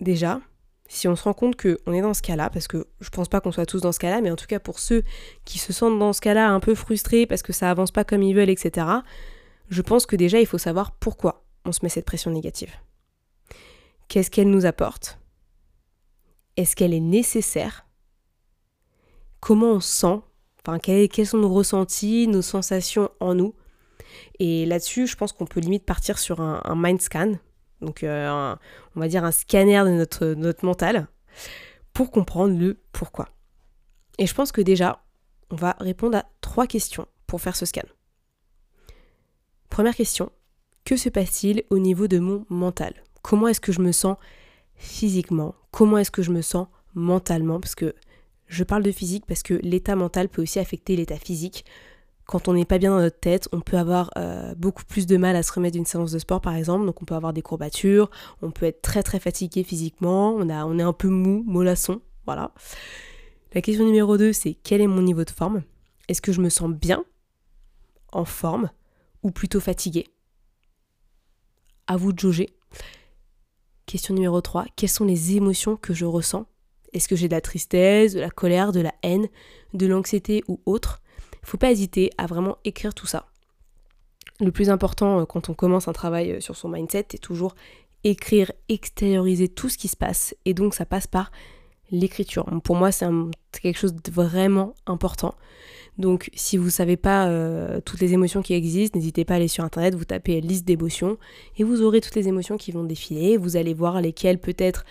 déjà, 0.00 0.40
si 0.88 1.08
on 1.08 1.16
se 1.16 1.24
rend 1.24 1.34
compte 1.34 1.56
qu'on 1.56 1.92
est 1.92 2.00
dans 2.00 2.14
ce 2.14 2.22
cas-là, 2.22 2.50
parce 2.50 2.68
que 2.68 2.86
je 3.00 3.10
pense 3.10 3.28
pas 3.28 3.40
qu'on 3.40 3.52
soit 3.52 3.66
tous 3.66 3.80
dans 3.80 3.92
ce 3.92 3.98
cas-là, 3.98 4.20
mais 4.20 4.30
en 4.30 4.36
tout 4.36 4.46
cas 4.46 4.58
pour 4.58 4.78
ceux 4.78 5.02
qui 5.44 5.58
se 5.58 5.72
sentent 5.72 5.98
dans 5.98 6.12
ce 6.12 6.20
cas-là 6.20 6.50
un 6.50 6.60
peu 6.60 6.74
frustrés 6.74 7.26
parce 7.26 7.42
que 7.42 7.52
ça 7.52 7.70
avance 7.70 7.90
pas 7.90 8.04
comme 8.04 8.22
ils 8.22 8.34
veulent, 8.34 8.50
etc., 8.50 8.86
je 9.68 9.82
pense 9.82 10.06
que 10.06 10.14
déjà 10.14 10.40
il 10.40 10.46
faut 10.46 10.58
savoir 10.58 10.92
pourquoi 10.92 11.45
on 11.66 11.72
se 11.72 11.80
met 11.82 11.88
cette 11.88 12.06
pression 12.06 12.30
négative. 12.30 12.72
Qu'est-ce 14.08 14.30
qu'elle 14.30 14.50
nous 14.50 14.66
apporte? 14.66 15.18
Est-ce 16.56 16.76
qu'elle 16.76 16.94
est 16.94 17.00
nécessaire? 17.00 17.86
Comment 19.40 19.72
on 19.72 19.80
sent? 19.80 20.20
Enfin, 20.62 20.78
quels, 20.78 21.26
sont 21.26 21.38
nos 21.38 21.52
ressentis, 21.52 22.26
nos 22.26 22.42
sensations 22.42 23.10
en 23.20 23.34
nous? 23.34 23.54
Et 24.38 24.64
là-dessus, 24.66 25.06
je 25.06 25.16
pense 25.16 25.32
qu'on 25.32 25.46
peut 25.46 25.60
limite 25.60 25.84
partir 25.84 26.18
sur 26.18 26.40
un, 26.40 26.74
mind 26.74 27.00
scan, 27.00 27.34
donc 27.80 28.02
euh, 28.02 28.54
on 28.94 29.00
va 29.00 29.08
dire 29.08 29.24
un 29.24 29.32
scanner 29.32 29.82
de 29.84 29.90
notre, 29.90 30.26
notre 30.28 30.64
mental, 30.64 31.08
pour 31.92 32.10
comprendre 32.10 32.58
le 32.58 32.80
pourquoi. 32.92 33.28
Et 34.18 34.26
je 34.26 34.34
pense 34.34 34.52
que 34.52 34.60
déjà, 34.60 35.04
on 35.50 35.56
va 35.56 35.76
répondre 35.78 36.16
à 36.16 36.26
trois 36.40 36.66
questions 36.66 37.06
pour 37.26 37.40
faire 37.40 37.56
ce 37.56 37.66
scan. 37.66 37.86
Première 39.68 39.94
question, 39.94 40.32
que 40.86 40.96
se 40.96 41.08
passe-t-il 41.10 41.64
au 41.68 41.78
niveau 41.78 42.06
de 42.06 42.20
mon 42.20 42.46
mental? 42.48 42.94
Comment 43.20 43.48
est-ce 43.48 43.60
que 43.60 43.72
je 43.72 43.80
me 43.82 43.90
sens 43.90 44.16
physiquement? 44.76 45.56
Comment 45.72 45.98
est-ce 45.98 46.12
que 46.12 46.22
je 46.22 46.30
me 46.30 46.42
sens 46.42 46.68
mentalement? 46.94 47.58
Parce 47.60 47.74
que 47.74 47.94
je 48.46 48.62
parle 48.62 48.84
de 48.84 48.92
physique 48.92 49.24
parce 49.26 49.42
que 49.42 49.54
l'état 49.54 49.96
mental 49.96 50.28
peut 50.28 50.42
aussi 50.42 50.60
affecter 50.60 50.94
l'état 50.94 51.18
physique. 51.18 51.64
Quand 52.24 52.46
on 52.46 52.54
n'est 52.54 52.64
pas 52.64 52.78
bien 52.78 52.90
dans 52.90 53.00
notre 53.00 53.18
tête, 53.18 53.48
on 53.50 53.60
peut 53.60 53.76
avoir 53.76 54.10
euh, 54.16 54.54
beaucoup 54.54 54.84
plus 54.84 55.06
de 55.06 55.16
mal 55.16 55.34
à 55.34 55.42
se 55.42 55.52
remettre 55.52 55.74
d'une 55.74 55.86
séance 55.86 56.12
de 56.12 56.20
sport 56.20 56.40
par 56.40 56.54
exemple, 56.54 56.86
donc 56.86 57.02
on 57.02 57.04
peut 57.04 57.16
avoir 57.16 57.32
des 57.32 57.42
courbatures, 57.42 58.08
on 58.40 58.52
peut 58.52 58.66
être 58.66 58.80
très 58.80 59.02
très 59.02 59.18
fatigué 59.18 59.64
physiquement, 59.64 60.34
on, 60.34 60.48
est 60.48 60.82
un 60.82 60.92
peu 60.92 61.08
mou, 61.08 61.42
mollasson, 61.46 62.00
voilà. 62.26 62.52
La 63.54 63.60
question 63.60 63.84
numéro 63.84 64.16
2, 64.16 64.32
c'est 64.32 64.54
quel 64.54 64.80
est 64.80 64.86
mon 64.86 65.02
niveau 65.02 65.24
de 65.24 65.30
forme? 65.30 65.62
Est-ce 66.08 66.22
que 66.22 66.32
je 66.32 66.40
me 66.40 66.48
sens 66.48 66.70
bien, 66.70 67.04
en 68.12 68.24
forme, 68.24 68.70
ou 69.22 69.30
plutôt 69.30 69.60
fatigué? 69.60 70.06
À 71.86 71.96
vous 71.96 72.12
de 72.12 72.18
jauger. 72.18 72.50
Question 73.86 74.14
numéro 74.14 74.40
3, 74.40 74.66
quelles 74.74 74.88
sont 74.88 75.04
les 75.04 75.36
émotions 75.36 75.76
que 75.76 75.94
je 75.94 76.04
ressens? 76.04 76.46
Est-ce 76.92 77.08
que 77.08 77.14
j'ai 77.14 77.28
de 77.28 77.34
la 77.34 77.40
tristesse, 77.40 78.14
de 78.14 78.20
la 78.20 78.30
colère, 78.30 78.72
de 78.72 78.80
la 78.80 78.92
haine, 79.02 79.28
de 79.74 79.86
l'anxiété 79.86 80.42
ou 80.48 80.60
autre? 80.66 81.00
Faut 81.44 81.58
pas 81.58 81.70
hésiter 81.70 82.10
à 82.18 82.26
vraiment 82.26 82.58
écrire 82.64 82.94
tout 82.94 83.06
ça. 83.06 83.26
Le 84.40 84.50
plus 84.50 84.68
important 84.68 85.20
euh, 85.20 85.24
quand 85.24 85.48
on 85.48 85.54
commence 85.54 85.86
un 85.86 85.92
travail 85.92 86.32
euh, 86.32 86.40
sur 86.40 86.56
son 86.56 86.68
mindset, 86.68 87.06
c'est 87.12 87.18
toujours 87.18 87.54
écrire, 88.02 88.50
extérioriser 88.68 89.48
tout 89.48 89.68
ce 89.68 89.78
qui 89.78 89.88
se 89.88 89.96
passe. 89.96 90.34
Et 90.44 90.54
donc 90.54 90.74
ça 90.74 90.84
passe 90.84 91.06
par 91.06 91.30
l'écriture. 91.90 92.46
Pour 92.64 92.76
moi, 92.76 92.92
c'est 92.92 93.06
quelque 93.60 93.78
chose 93.78 93.94
de 93.94 94.10
vraiment 94.10 94.74
important. 94.86 95.34
Donc 95.98 96.30
si 96.34 96.56
vous 96.56 96.66
ne 96.66 96.70
savez 96.70 96.96
pas 96.96 97.26
euh, 97.28 97.80
toutes 97.80 98.00
les 98.00 98.12
émotions 98.12 98.42
qui 98.42 98.52
existent, 98.52 98.98
n'hésitez 98.98 99.24
pas 99.24 99.34
à 99.34 99.36
aller 99.36 99.48
sur 99.48 99.64
internet, 99.64 99.94
vous 99.94 100.04
tapez 100.04 100.40
liste 100.40 100.66
d'émotions 100.66 101.16
et 101.56 101.64
vous 101.64 101.80
aurez 101.82 102.00
toutes 102.00 102.16
les 102.16 102.28
émotions 102.28 102.58
qui 102.58 102.70
vont 102.70 102.84
défiler. 102.84 103.36
Vous 103.36 103.56
allez 103.56 103.72
voir 103.72 104.00
lesquelles 104.00 104.38
peut-être 104.38 104.84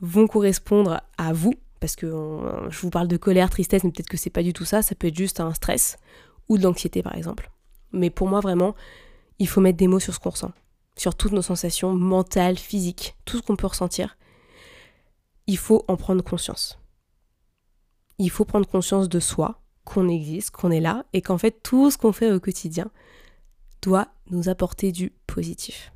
vont 0.00 0.26
correspondre 0.26 1.00
à 1.18 1.32
vous 1.32 1.54
parce 1.80 1.96
que 1.96 2.06
je 2.70 2.80
vous 2.80 2.88
parle 2.88 3.08
de 3.08 3.18
colère, 3.18 3.50
tristesse, 3.50 3.84
mais 3.84 3.90
peut-être 3.90 4.08
que 4.08 4.16
c'est 4.16 4.30
pas 4.30 4.42
du 4.42 4.54
tout 4.54 4.64
ça, 4.64 4.80
ça 4.80 4.94
peut 4.94 5.08
être 5.08 5.16
juste 5.16 5.40
un 5.40 5.52
stress 5.52 5.98
ou 6.48 6.56
de 6.56 6.62
l'anxiété 6.62 7.02
par 7.02 7.14
exemple. 7.14 7.50
Mais 7.92 8.10
pour 8.10 8.28
moi 8.28 8.40
vraiment, 8.40 8.74
il 9.38 9.48
faut 9.48 9.60
mettre 9.60 9.76
des 9.78 9.88
mots 9.88 10.00
sur 10.00 10.14
ce 10.14 10.20
qu'on 10.20 10.30
ressent, 10.30 10.52
sur 10.96 11.14
toutes 11.14 11.32
nos 11.32 11.42
sensations 11.42 11.92
mentales, 11.92 12.56
physiques, 12.56 13.16
tout 13.24 13.38
ce 13.38 13.42
qu'on 13.42 13.56
peut 13.56 13.66
ressentir. 13.66 14.16
Il 15.46 15.58
faut 15.58 15.84
en 15.88 15.96
prendre 15.96 16.22
conscience. 16.22 16.78
Il 18.18 18.30
faut 18.30 18.44
prendre 18.44 18.66
conscience 18.66 19.08
de 19.08 19.20
soi, 19.20 19.60
qu'on 19.84 20.08
existe, 20.08 20.50
qu'on 20.50 20.70
est 20.70 20.80
là, 20.80 21.04
et 21.12 21.20
qu'en 21.20 21.38
fait 21.38 21.62
tout 21.62 21.90
ce 21.90 21.98
qu'on 21.98 22.12
fait 22.12 22.32
au 22.32 22.40
quotidien 22.40 22.90
doit 23.82 24.08
nous 24.30 24.48
apporter 24.48 24.92
du 24.92 25.12
positif. 25.26 25.92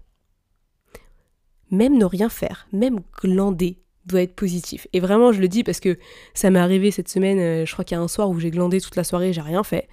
Même 1.71 1.97
ne 1.97 2.05
rien 2.05 2.28
faire, 2.28 2.67
même 2.73 3.00
glander, 3.21 3.83
doit 4.09 4.23
être 4.23 4.35
positif. 4.35 4.88
Et 4.93 5.00
vraiment, 5.00 5.33
je 5.33 5.40
le 5.40 5.49
dis 5.49 5.62
parce 5.62 5.81
que 5.81 5.99
ça 6.35 6.50
m'est 6.50 6.59
arrivé 6.59 6.90
cette 6.90 7.09
semaine, 7.09 7.38
euh, 7.38 7.67
je 7.67 7.73
crois 7.73 7.85
qu'il 7.85 7.97
y 7.97 8.00
a 8.00 8.02
un 8.02 8.09
soir 8.09 8.28
où 8.31 8.40
j'ai 8.40 8.50
glandé 8.50 8.81
toute 8.81 8.97
la 8.97 9.05
soirée, 9.05 9.33
j'ai 9.33 9.40
rien 9.40 9.62
fait. 9.62 9.88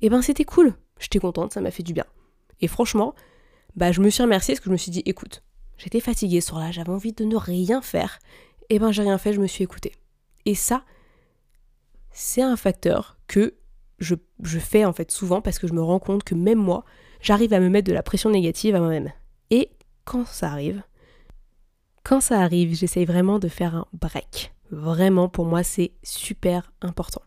Et 0.00 0.08
ben 0.08 0.22
c'était 0.22 0.44
cool, 0.44 0.74
j'étais 0.98 1.18
contente, 1.18 1.52
ça 1.52 1.60
m'a 1.60 1.70
fait 1.70 1.82
du 1.82 1.92
bien. 1.92 2.06
Et 2.60 2.66
franchement, 2.66 3.14
bah 3.76 3.92
je 3.92 4.00
me 4.00 4.10
suis 4.10 4.22
remerciée 4.22 4.54
parce 4.54 4.60
que 4.60 4.66
je 4.66 4.72
me 4.72 4.76
suis 4.76 4.90
dit, 4.90 5.02
écoute, 5.04 5.42
j'étais 5.76 6.00
fatiguée 6.00 6.40
ce 6.40 6.48
soir-là, 6.48 6.70
j'avais 6.70 6.90
envie 6.90 7.12
de 7.12 7.24
ne 7.24 7.36
rien 7.36 7.80
faire. 7.82 8.18
Et 8.70 8.78
ben 8.78 8.92
j'ai 8.92 9.02
rien 9.02 9.18
fait, 9.18 9.32
je 9.32 9.40
me 9.40 9.46
suis 9.46 9.64
écoutée. 9.64 9.92
Et 10.44 10.54
ça, 10.54 10.84
c'est 12.10 12.42
un 12.42 12.56
facteur 12.56 13.18
que 13.26 13.54
je, 13.98 14.14
fais 14.58 14.84
en 14.84 14.92
fait 14.92 15.10
souvent 15.10 15.40
parce 15.40 15.58
que 15.58 15.66
je 15.66 15.72
me 15.72 15.82
rends 15.82 15.98
compte 15.98 16.24
que 16.24 16.34
même 16.34 16.58
moi, 16.58 16.84
j'arrive 17.20 17.52
à 17.52 17.60
me 17.60 17.68
mettre 17.68 17.88
de 17.88 17.92
la 17.92 18.02
pression 18.02 18.30
négative 18.30 18.74
à 18.74 18.80
moi-même. 18.80 19.12
Et 19.50 19.70
quand 20.04 20.26
ça 20.26 20.50
arrive, 20.50 20.82
quand 22.04 22.20
ça 22.20 22.40
arrive, 22.40 22.74
j'essaye 22.74 23.04
vraiment 23.04 23.38
de 23.38 23.48
faire 23.48 23.74
un 23.74 23.86
break. 23.92 24.52
Vraiment, 24.70 25.28
pour 25.28 25.46
moi, 25.46 25.62
c'est 25.62 25.92
super 26.02 26.72
important. 26.80 27.22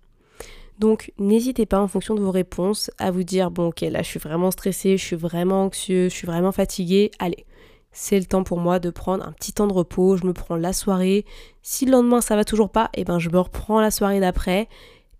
Donc, 0.80 1.12
n'hésitez 1.20 1.66
pas 1.66 1.80
en 1.80 1.88
fonction 1.88 2.16
de 2.16 2.22
vos 2.22 2.32
réponses 2.32 2.90
à 2.98 3.12
vous 3.12 3.24
dire 3.24 3.52
bon, 3.52 3.68
ok, 3.68 3.82
là, 3.82 4.02
je 4.02 4.08
suis 4.08 4.20
vraiment 4.20 4.50
stressée, 4.50 4.98
je 4.98 5.06
suis 5.06 5.16
vraiment 5.16 5.66
anxieux, 5.66 6.10
je 6.10 6.14
suis 6.16 6.26
vraiment 6.26 6.52
fatiguée. 6.52 7.12
Allez, 7.20 7.46
c'est 7.92 8.20
le 8.20 8.26
temps 8.26 8.44
pour 8.44 8.60
moi 8.60 8.80
de 8.80 8.90
prendre 8.90 9.26
un 9.26 9.32
petit 9.32 9.54
temps 9.54 9.68
de 9.68 9.74
repos. 9.74 10.18
Je 10.18 10.26
me 10.26 10.34
prends 10.34 10.56
la 10.56 10.74
soirée. 10.74 11.26
Si 11.62 11.86
le 11.86 11.92
lendemain 11.92 12.22
ça 12.22 12.36
va 12.36 12.46
toujours 12.46 12.70
pas, 12.70 12.90
et 12.94 13.02
eh 13.02 13.04
ben 13.04 13.20
je 13.20 13.30
me 13.30 13.40
reprends 13.40 13.82
la 13.82 13.92
soirée 13.92 14.20
d'après 14.20 14.68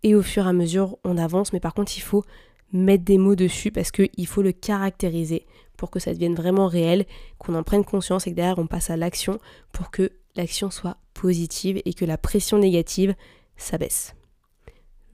et 0.04 0.16
au 0.16 0.22
fur 0.22 0.46
et 0.46 0.50
à 0.50 0.54
mesure 0.54 0.98
on 1.04 1.18
avance, 1.18 1.54
mais 1.54 1.60
par 1.60 1.74
contre 1.74 1.96
il 1.98 2.02
faut 2.02 2.24
mettre 2.74 3.04
des 3.04 3.18
mots 3.18 3.36
dessus 3.36 3.72
parce 3.72 3.92
qu'il 3.92 4.28
faut 4.28 4.42
le 4.42 4.54
caractériser 4.54 5.46
pour 5.78 5.92
que 5.92 6.00
ça 6.00 6.14
devienne 6.14 6.36
vraiment 6.36 6.68
réel, 6.68 7.06
qu'on 7.38 7.56
en 7.56 7.64
prenne 7.64 7.84
conscience 7.84 8.28
et 8.28 8.32
que 8.32 8.36
derrière 8.36 8.60
on 8.60 8.68
passe 8.68 8.90
à 8.90 8.98
l'action 8.98 9.40
pour 9.72 9.92
que 9.92 10.12
l'action 10.36 10.72
soit 10.72 10.98
positive 11.14 11.82
et 11.86 11.94
que 11.94 12.06
la 12.06 12.18
pression 12.18 12.58
négative 12.58 13.16
s'abaisse. 13.58 14.16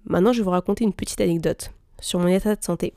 Maintenant 0.06 0.34
je 0.34 0.40
vais 0.40 0.46
vous 0.46 0.52
raconter 0.52 0.84
une 0.84 0.94
petite 0.94 1.22
anecdote 1.22 1.72
sur 2.00 2.20
mon 2.20 2.28
état 2.28 2.56
de 2.56 2.64
santé. 2.64 2.94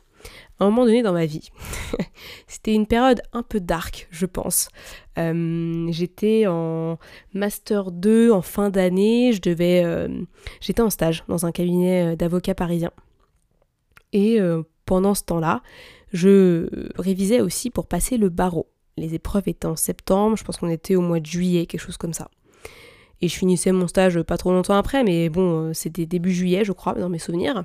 À 0.60 0.64
un 0.64 0.66
moment 0.66 0.84
donné 0.84 1.02
dans 1.02 1.14
ma 1.14 1.24
vie, 1.24 1.48
c'était 2.46 2.74
une 2.74 2.86
période 2.86 3.22
un 3.32 3.42
peu 3.42 3.60
dark, 3.60 4.08
je 4.10 4.26
pense. 4.26 4.68
Euh, 5.16 5.86
j'étais 5.90 6.46
en 6.46 6.98
master 7.32 7.90
2 7.90 8.30
en 8.30 8.42
fin 8.42 8.68
d'année, 8.68 9.32
je 9.32 9.40
devais, 9.40 9.82
euh, 9.82 10.08
j'étais 10.60 10.82
en 10.82 10.90
stage 10.90 11.24
dans 11.28 11.46
un 11.46 11.50
cabinet 11.50 12.12
euh, 12.12 12.16
d'avocats 12.16 12.54
parisien. 12.54 12.90
Et 14.12 14.40
pendant 14.86 15.14
ce 15.14 15.22
temps-là, 15.22 15.62
je 16.12 16.68
révisais 16.98 17.40
aussi 17.40 17.70
pour 17.70 17.86
passer 17.86 18.16
le 18.16 18.28
barreau. 18.28 18.66
Les 18.96 19.14
épreuves 19.14 19.44
étaient 19.46 19.66
en 19.68 19.76
septembre, 19.76 20.36
je 20.36 20.42
pense 20.42 20.56
qu'on 20.56 20.68
était 20.68 20.96
au 20.96 21.00
mois 21.00 21.20
de 21.20 21.26
juillet, 21.26 21.66
quelque 21.66 21.80
chose 21.80 21.96
comme 21.96 22.12
ça. 22.12 22.28
Et 23.20 23.28
je 23.28 23.36
finissais 23.36 23.70
mon 23.70 23.86
stage 23.86 24.20
pas 24.22 24.36
trop 24.36 24.50
longtemps 24.50 24.74
après, 24.74 25.04
mais 25.04 25.28
bon, 25.28 25.72
c'était 25.74 26.06
début 26.06 26.32
juillet, 26.32 26.64
je 26.64 26.72
crois, 26.72 26.94
dans 26.94 27.08
mes 27.08 27.20
souvenirs. 27.20 27.64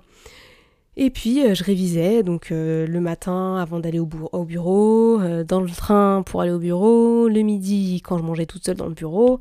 Et 0.98 1.10
puis 1.10 1.42
je 1.54 1.64
révisais 1.64 2.24
donc 2.24 2.48
le 2.52 3.00
matin 3.00 3.58
avant 3.58 3.80
d'aller 3.80 4.00
au, 4.00 4.06
bureau, 4.46 5.20
dans 5.44 5.60
le 5.60 5.70
train 5.70 6.24
pour 6.25 6.42
aller 6.42 6.52
au 6.52 6.60
bureau, 6.60 7.28
le 7.28 7.42
midi 7.42 8.02
quand 8.02 8.18
je 8.18 8.24
mangeais 8.24 8.46
toute 8.46 8.66
seule 8.66 8.78
dans 8.78 8.88
le 8.88 8.94
bureau, 8.94 9.40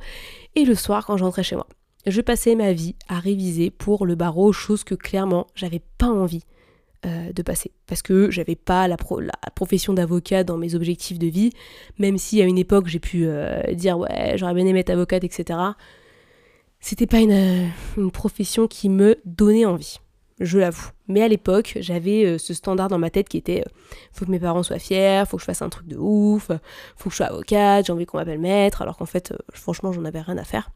et 0.57 0.65
le 0.65 0.75
soir 0.75 1.07
quand 1.07 1.17
je 1.17 1.25
rentrais 1.25 1.45
chez 1.45 1.55
moi. 1.55 1.69
Je 2.07 2.21
passais 2.21 2.55
ma 2.55 2.73
vie 2.73 2.97
à 3.09 3.19
réviser 3.19 3.71
pour 3.71 4.05
le 4.05 4.15
barreau, 4.17 4.53
chose 4.53 4.83
que 4.83 4.95
clairement 4.95 5.47
j'avais 5.55 5.81
pas 5.97 6.09
envie 6.09 6.43
euh, 7.07 7.33
de 7.35 7.43
passer. 7.43 7.71
Parce 7.87 8.01
que 8.01 8.31
j'avais 8.31 8.55
pas 8.57 8.89
la, 8.89 8.97
profession 9.55 9.93
d'avocat 9.93 10.43
dans 10.43 10.57
mes 10.57 10.75
objectifs 10.75 11.19
de 11.19 11.27
vie, 11.27 11.51
même 11.99 12.17
si 12.17 12.41
à 12.41 12.47
une 12.47 12.57
époque 12.57 12.87
j'ai 12.87 12.99
pu 12.99 13.27
euh, 13.27 13.61
dire 13.75 13.99
ouais, 13.99 14.37
j'aurais 14.37 14.55
bien 14.55 14.65
aimé 14.65 14.81
être 14.81 14.91
avocate, 14.91 15.23
etc. 15.23 15.59
C'était 16.81 17.07
pas 17.07 17.21
une, 17.21 17.71
profession 18.11 18.69
qui 18.69 18.89
me 18.89 19.19
donnait 19.27 19.67
envie, 19.67 19.99
je 20.41 20.59
l'avoue. 20.59 20.91
Mais 21.07 21.23
à 21.23 21.29
l'époque, 21.29 21.79
j'avais 21.81 22.25
euh, 22.25 22.39
ce 22.39 22.55
standard 22.55 22.89
dans 22.89 22.99
ma 22.99 23.11
tête 23.11 23.29
qui 23.29 23.37
était 23.37 23.65
faut 24.13 24.25
que 24.25 24.31
mes 24.31 24.41
parents 24.41 24.63
soient 24.63 24.79
fiers, 24.79 25.25
faut 25.29 25.37
que 25.37 25.43
je 25.43 25.47
fasse 25.47 25.63
un 25.63 25.69
truc 25.69 25.87
de 25.87 25.97
ouf, 25.97 26.51
faut 26.97 27.09
que 27.09 27.11
je 27.11 27.17
sois 27.17 27.27
avocate, 27.27 27.87
j'ai 27.87 27.93
envie 27.93 28.07
qu'on 28.07 28.19
m'appelle 28.19 28.41
maître, 28.41 28.83
alors 28.83 28.97
qu'en 28.97 29.07
fait, 29.07 29.33
franchement, 29.53 29.93
j'en 29.93 30.05
avais 30.05 30.21
rien 30.21 30.39
à 30.39 30.45
faire. 30.45 30.71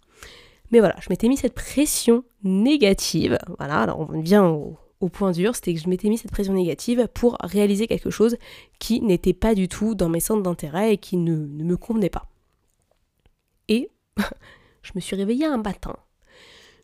Mais 0.70 0.80
voilà, 0.80 0.96
je 1.00 1.06
m'étais 1.10 1.28
mis 1.28 1.36
cette 1.36 1.54
pression 1.54 2.24
négative. 2.44 3.38
Voilà, 3.58 3.80
alors 3.80 4.00
on 4.10 4.20
vient 4.20 4.44
au, 4.44 4.78
au 5.00 5.08
point 5.08 5.30
dur, 5.30 5.54
c'était 5.54 5.74
que 5.74 5.80
je 5.80 5.88
m'étais 5.88 6.08
mis 6.08 6.18
cette 6.18 6.30
pression 6.30 6.52
négative 6.52 7.08
pour 7.14 7.36
réaliser 7.40 7.86
quelque 7.86 8.10
chose 8.10 8.36
qui 8.78 9.00
n'était 9.00 9.32
pas 9.32 9.54
du 9.54 9.68
tout 9.68 9.94
dans 9.94 10.08
mes 10.08 10.20
centres 10.20 10.42
d'intérêt 10.42 10.94
et 10.94 10.98
qui 10.98 11.16
ne, 11.16 11.36
me 11.36 11.76
convenait 11.76 12.10
pas. 12.10 12.26
Et 13.68 13.90
je 14.82 14.92
me 14.94 15.00
suis 15.00 15.16
réveillée 15.16 15.46
un 15.46 15.58
matin. 15.58 15.96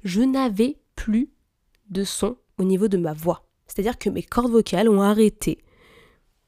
Je 0.04 0.20
n'avais 0.20 0.78
plus 0.94 1.30
de 1.90 2.04
son 2.04 2.36
au 2.58 2.64
niveau 2.64 2.88
de 2.88 2.96
ma 2.96 3.12
voix. 3.12 3.44
C'est-à-dire 3.66 3.98
que 3.98 4.10
mes 4.10 4.22
cordes 4.22 4.52
vocales 4.52 4.88
ont 4.88 5.02
arrêté 5.02 5.58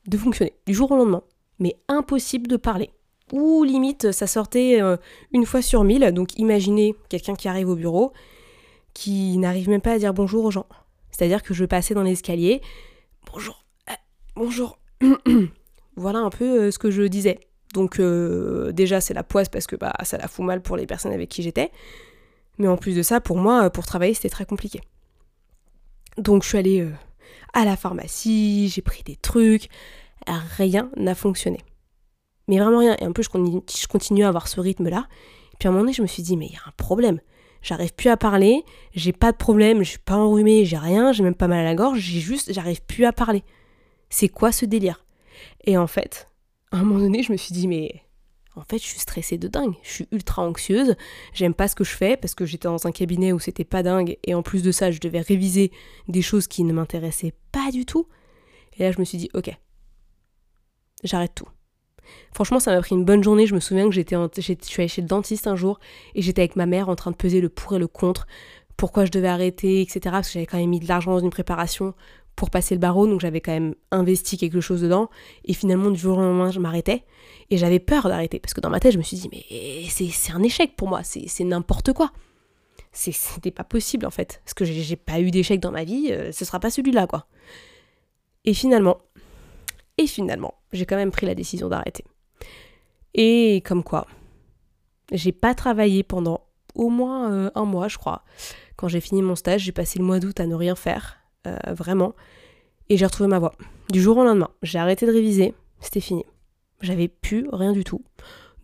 de 0.07 0.17
fonctionner 0.17 0.55
du 0.67 0.75
jour 0.75 0.91
au 0.93 0.97
lendemain. 0.97 1.23
Mais 1.59 1.77
impossible 1.89 2.49
de 2.49 2.57
parler. 2.57 2.91
Ou 3.33 3.65
limite, 3.65 4.13
ça 4.13 4.27
sortait 4.27 4.81
euh, 4.81 4.97
une 5.33 5.47
fois 5.47 5.63
sur 5.63 5.83
mille. 5.85 6.13
Donc 6.13 6.39
imaginez 6.39 6.95
quelqu'un 7.09 7.35
qui 7.35 7.49
arrive 7.49 7.69
au 7.69 7.75
bureau, 7.75 8.13
qui 8.95 9.37
n'arrive 9.39 9.69
même 9.69 9.81
pas 9.81 9.93
à 9.93 9.99
dire 9.99 10.15
bonjour 10.15 10.45
aux 10.45 10.51
gens. 10.51 10.67
C'est-à-dire 11.11 11.43
que 11.43 11.55
je 11.55 11.65
passais 11.65 11.95
dans 11.95 12.03
l'escalier. 12.03 12.61
Bonjour, 13.33 13.65
euh, 13.91 13.95
bonjour. 14.37 14.79
voilà 15.97 16.21
un 16.21 16.31
peu 16.31 16.67
euh, 16.67 16.71
ce 16.71 16.79
que 16.79 16.91
je 16.91 17.03
disais. 17.03 17.41
Donc 17.75 18.01
déjà 18.73 19.03
c'est 19.03 19.13
la 19.13 19.23
poisse 19.23 19.51
parce 19.51 19.67
que 19.67 19.77
bah, 19.77 19.93
ça 20.03 20.17
la 20.17 20.29
fout 20.29 20.47
mal 20.47 20.63
pour 20.63 20.79
les 20.79 20.87
personnes 20.87 21.13
avec 21.13 21.29
qui 21.29 21.43
j'étais. 21.43 21.71
Mais 22.57 22.69
en 22.69 22.79
plus 22.79 22.97
de 22.97 23.03
ça, 23.03 23.21
pour 23.21 23.37
moi, 23.37 23.69
pour 23.69 23.85
travailler, 23.85 24.15
c'était 24.15 24.31
très 24.31 24.47
compliqué. 24.47 24.81
Donc 26.19 26.43
je 26.43 26.49
suis 26.49 26.59
allée 26.59 26.89
à 27.53 27.65
la 27.65 27.77
pharmacie, 27.77 28.69
j'ai 28.69 28.83
pris 28.83 29.03
des 29.03 29.17
trucs, 29.17 29.69
rien 30.27 30.91
n'a 30.97 31.15
fonctionné. 31.15 31.59
Mais 32.49 32.59
vraiment 32.59 32.79
rien. 32.79 32.97
Et 33.01 33.07
en 33.07 33.13
plus, 33.13 33.25
je 33.25 33.81
je 33.81 33.87
continue 33.87 34.25
à 34.25 34.29
avoir 34.29 34.49
ce 34.49 34.61
rythme-là. 34.61 35.09
Et 35.53 35.57
puis 35.59 35.67
à 35.67 35.71
un 35.71 35.73
moment 35.73 35.85
donné, 35.85 35.93
je 35.93 36.03
me 36.03 36.07
suis 36.07 36.23
dit, 36.23 36.37
mais 36.37 36.47
il 36.47 36.53
y 36.53 36.57
a 36.57 36.67
un 36.67 36.73
problème 36.77 37.21
j'arrive 37.67 37.95
plus 37.95 38.09
à 38.11 38.17
parler, 38.17 38.65
j'ai 38.95 39.13
pas 39.13 39.33
de 39.33 39.37
problème, 39.37 39.83
je 39.83 39.91
suis 39.91 39.99
pas 39.99 40.17
enrhumée, 40.17 40.65
j'ai 40.65 40.79
rien, 40.79 41.13
j'ai 41.13 41.23
même 41.23 41.35
pas 41.35 41.49
mal 41.49 41.59
à 41.59 41.65
la 41.65 41.75
gorge, 41.75 41.99
j'ai 41.99 42.21
juste, 42.21 42.53
j'arrive 42.53 42.83
plus 42.83 43.05
à 43.05 43.13
parler. 43.13 43.43
C'est 44.09 44.29
quoi 44.29 44.53
ce 44.53 44.65
délire? 44.65 45.05
Et 45.65 45.77
en 45.77 45.87
fait, 45.87 46.29
à 46.71 46.79
un 46.79 46.85
moment 46.85 47.01
donné, 47.01 47.23
je 47.23 47.33
me 47.33 47.37
suis 47.37 47.53
dit, 47.53 47.67
mais 47.67 48.03
en 48.57 48.63
fait, 48.63 48.79
je 48.79 48.85
suis 48.85 48.99
stressée 48.99 49.37
de 49.37 49.49
dingue, 49.49 49.75
je 49.83 49.91
suis 49.91 50.09
ultra 50.13 50.43
anxieuse, 50.43 50.97
j'aime 51.35 51.55
pas 51.55 51.69
ce 51.69 51.75
que 51.75 51.85
je 51.85 51.95
fais 51.95 52.17
parce 52.17 52.35
que 52.35 52.47
j'étais 52.47 52.69
dans 52.69 52.87
un 52.87 52.93
cabinet 52.93 53.33
où 53.33 53.39
c'était 53.39 53.65
pas 53.65 53.83
dingue 53.83 54.17
et 54.25 54.35
en 54.35 54.43
plus 54.43 54.63
de 54.63 54.73
ça, 54.73 54.91
je 54.91 54.99
devais 54.99 55.21
réviser 55.21 55.71
des 56.09 56.23
choses 56.23 56.47
qui 56.47 56.65
ne 56.65 56.73
m'intéressaient 56.73 57.35
pas 57.53 57.71
du 57.71 57.85
tout. 57.85 58.09
Et 58.79 58.83
là, 58.83 58.93
je 58.93 58.99
me 58.99 59.05
suis 59.05 59.19
dit, 59.19 59.31
ok, 59.35 59.51
j'arrête 61.05 61.35
tout. 61.35 61.49
Franchement, 62.33 62.61
ça 62.61 62.75
m'a 62.75 62.81
pris 62.81 62.95
une 62.95 63.05
bonne 63.05 63.23
journée. 63.23 63.47
Je 63.47 63.55
me 63.55 63.61
souviens 63.61 63.87
que 63.87 63.95
j'étais, 63.95 64.17
je 64.37 64.41
suis 64.41 64.81
allée 64.81 64.89
chez 64.89 65.03
le 65.03 65.09
dentiste 65.09 65.47
un 65.47 65.57
jour 65.57 65.79
et 66.15 66.23
j'étais 66.23 66.43
avec 66.43 66.57
ma 66.57 66.67
mère 66.67 66.89
en 66.89 66.97
train 66.97 67.11
de 67.11 67.17
peser 67.17 67.41
le 67.41 67.49
pour 67.49 67.75
et 67.75 67.79
le 67.79 67.89
contre, 67.89 68.27
pourquoi 68.77 69.05
je 69.05 69.11
devais 69.11 69.29
arrêter, 69.29 69.81
etc. 69.81 70.01
Parce 70.05 70.29
que 70.29 70.35
j'avais 70.35 70.47
quand 70.47 70.59
même 70.59 70.71
mis 70.71 70.81
de 70.81 70.89
l'argent 70.89 71.13
dans 71.13 71.21
une 71.21 71.31
préparation 71.31 71.95
pour 72.37 72.51
passer 72.51 72.75
le 72.75 72.79
barreau, 72.79 73.07
donc 73.07 73.21
j'avais 73.21 73.41
quand 73.41 73.53
même 73.53 73.75
investi 73.91 74.37
quelque 74.37 74.61
chose 74.61 74.83
dedans. 74.83 75.09
Et 75.45 75.55
finalement, 75.55 75.91
du 75.91 75.99
jour 75.99 76.19
au 76.19 76.21
lendemain, 76.21 76.51
je 76.51 76.61
m'arrêtais. 76.61 77.05
Et 77.51 77.57
j'avais 77.57 77.79
peur 77.79 78.09
d'arrêter, 78.09 78.39
parce 78.39 78.55
que 78.55 78.61
dans 78.61 78.71
ma 78.71 78.79
tête, 78.79 78.93
je 78.93 78.99
me 78.99 79.03
suis 79.03 79.17
dit, 79.17 79.29
mais 79.33 79.89
c'est 79.89 80.33
un 80.33 80.43
échec 80.43 80.77
pour 80.77 80.89
moi, 80.89 81.01
c'est 81.03 81.45
n'importe 81.45 81.93
quoi. 81.93 82.13
C'était 82.93 83.51
pas 83.51 83.65
possible 83.65 84.07
en 84.07 84.11
fait. 84.11 84.41
Parce 84.45 84.55
que 84.55 84.65
j'ai 84.65 84.97
pas 84.97 85.21
eu 85.21 85.31
d'échec 85.31 85.61
dans 85.61 85.71
ma 85.71 85.85
vie, 85.85 86.09
euh, 86.11 86.33
ce 86.33 86.47
sera 86.47 86.61
pas 86.61 86.71
celui-là 86.71 87.07
quoi. 87.07 87.27
Et 88.47 88.55
finalement, 88.55 88.99
et 89.99 90.07
finalement, 90.07 90.55
j'ai 90.73 90.87
quand 90.87 90.97
même 90.97 91.11
pris 91.11 91.27
la 91.27 91.35
décision 91.35 91.69
d'arrêter. 91.69 92.05
Et 93.13 93.63
comme 93.67 93.83
quoi, 93.83 94.07
j'ai 95.13 95.33
pas 95.33 95.55
travaillé 95.55 96.03
pendant 96.03 96.47
au 96.75 96.89
moins 96.89 97.33
euh, 97.33 97.51
un 97.55 97.65
mois, 97.65 97.89
je 97.89 97.99
crois. 97.99 98.25
Quand 98.77 98.89
j'ai 98.89 99.01
fini 99.01 99.23
mon 99.23 99.37
stage, 99.37 99.63
j'ai 99.63 99.73
passé 99.73 99.99
le 99.99 100.05
mois 100.05 100.19
d'août 100.19 100.41
à 100.41 100.47
ne 100.47 100.55
rien 100.55 100.75
faire, 100.75 101.19
euh, 101.47 101.57
vraiment. 101.73 102.15
Et 102.89 102.97
j'ai 102.97 103.07
retrouvé 103.07 103.29
ma 103.29 103.39
voix. 103.39 103.55
Du 103.91 104.01
jour 104.01 104.19
au 104.19 104.25
lendemain, 104.25 104.51
j'ai 104.63 104.79
arrêté 104.79 105.07
de 105.07 105.13
réviser, 105.13 105.55
c'était 105.81 106.01
fini. 106.01 106.25
J'avais 106.81 107.09
plus 107.09 107.49
rien 107.53 107.73
du 107.73 107.85
tout. 107.85 108.05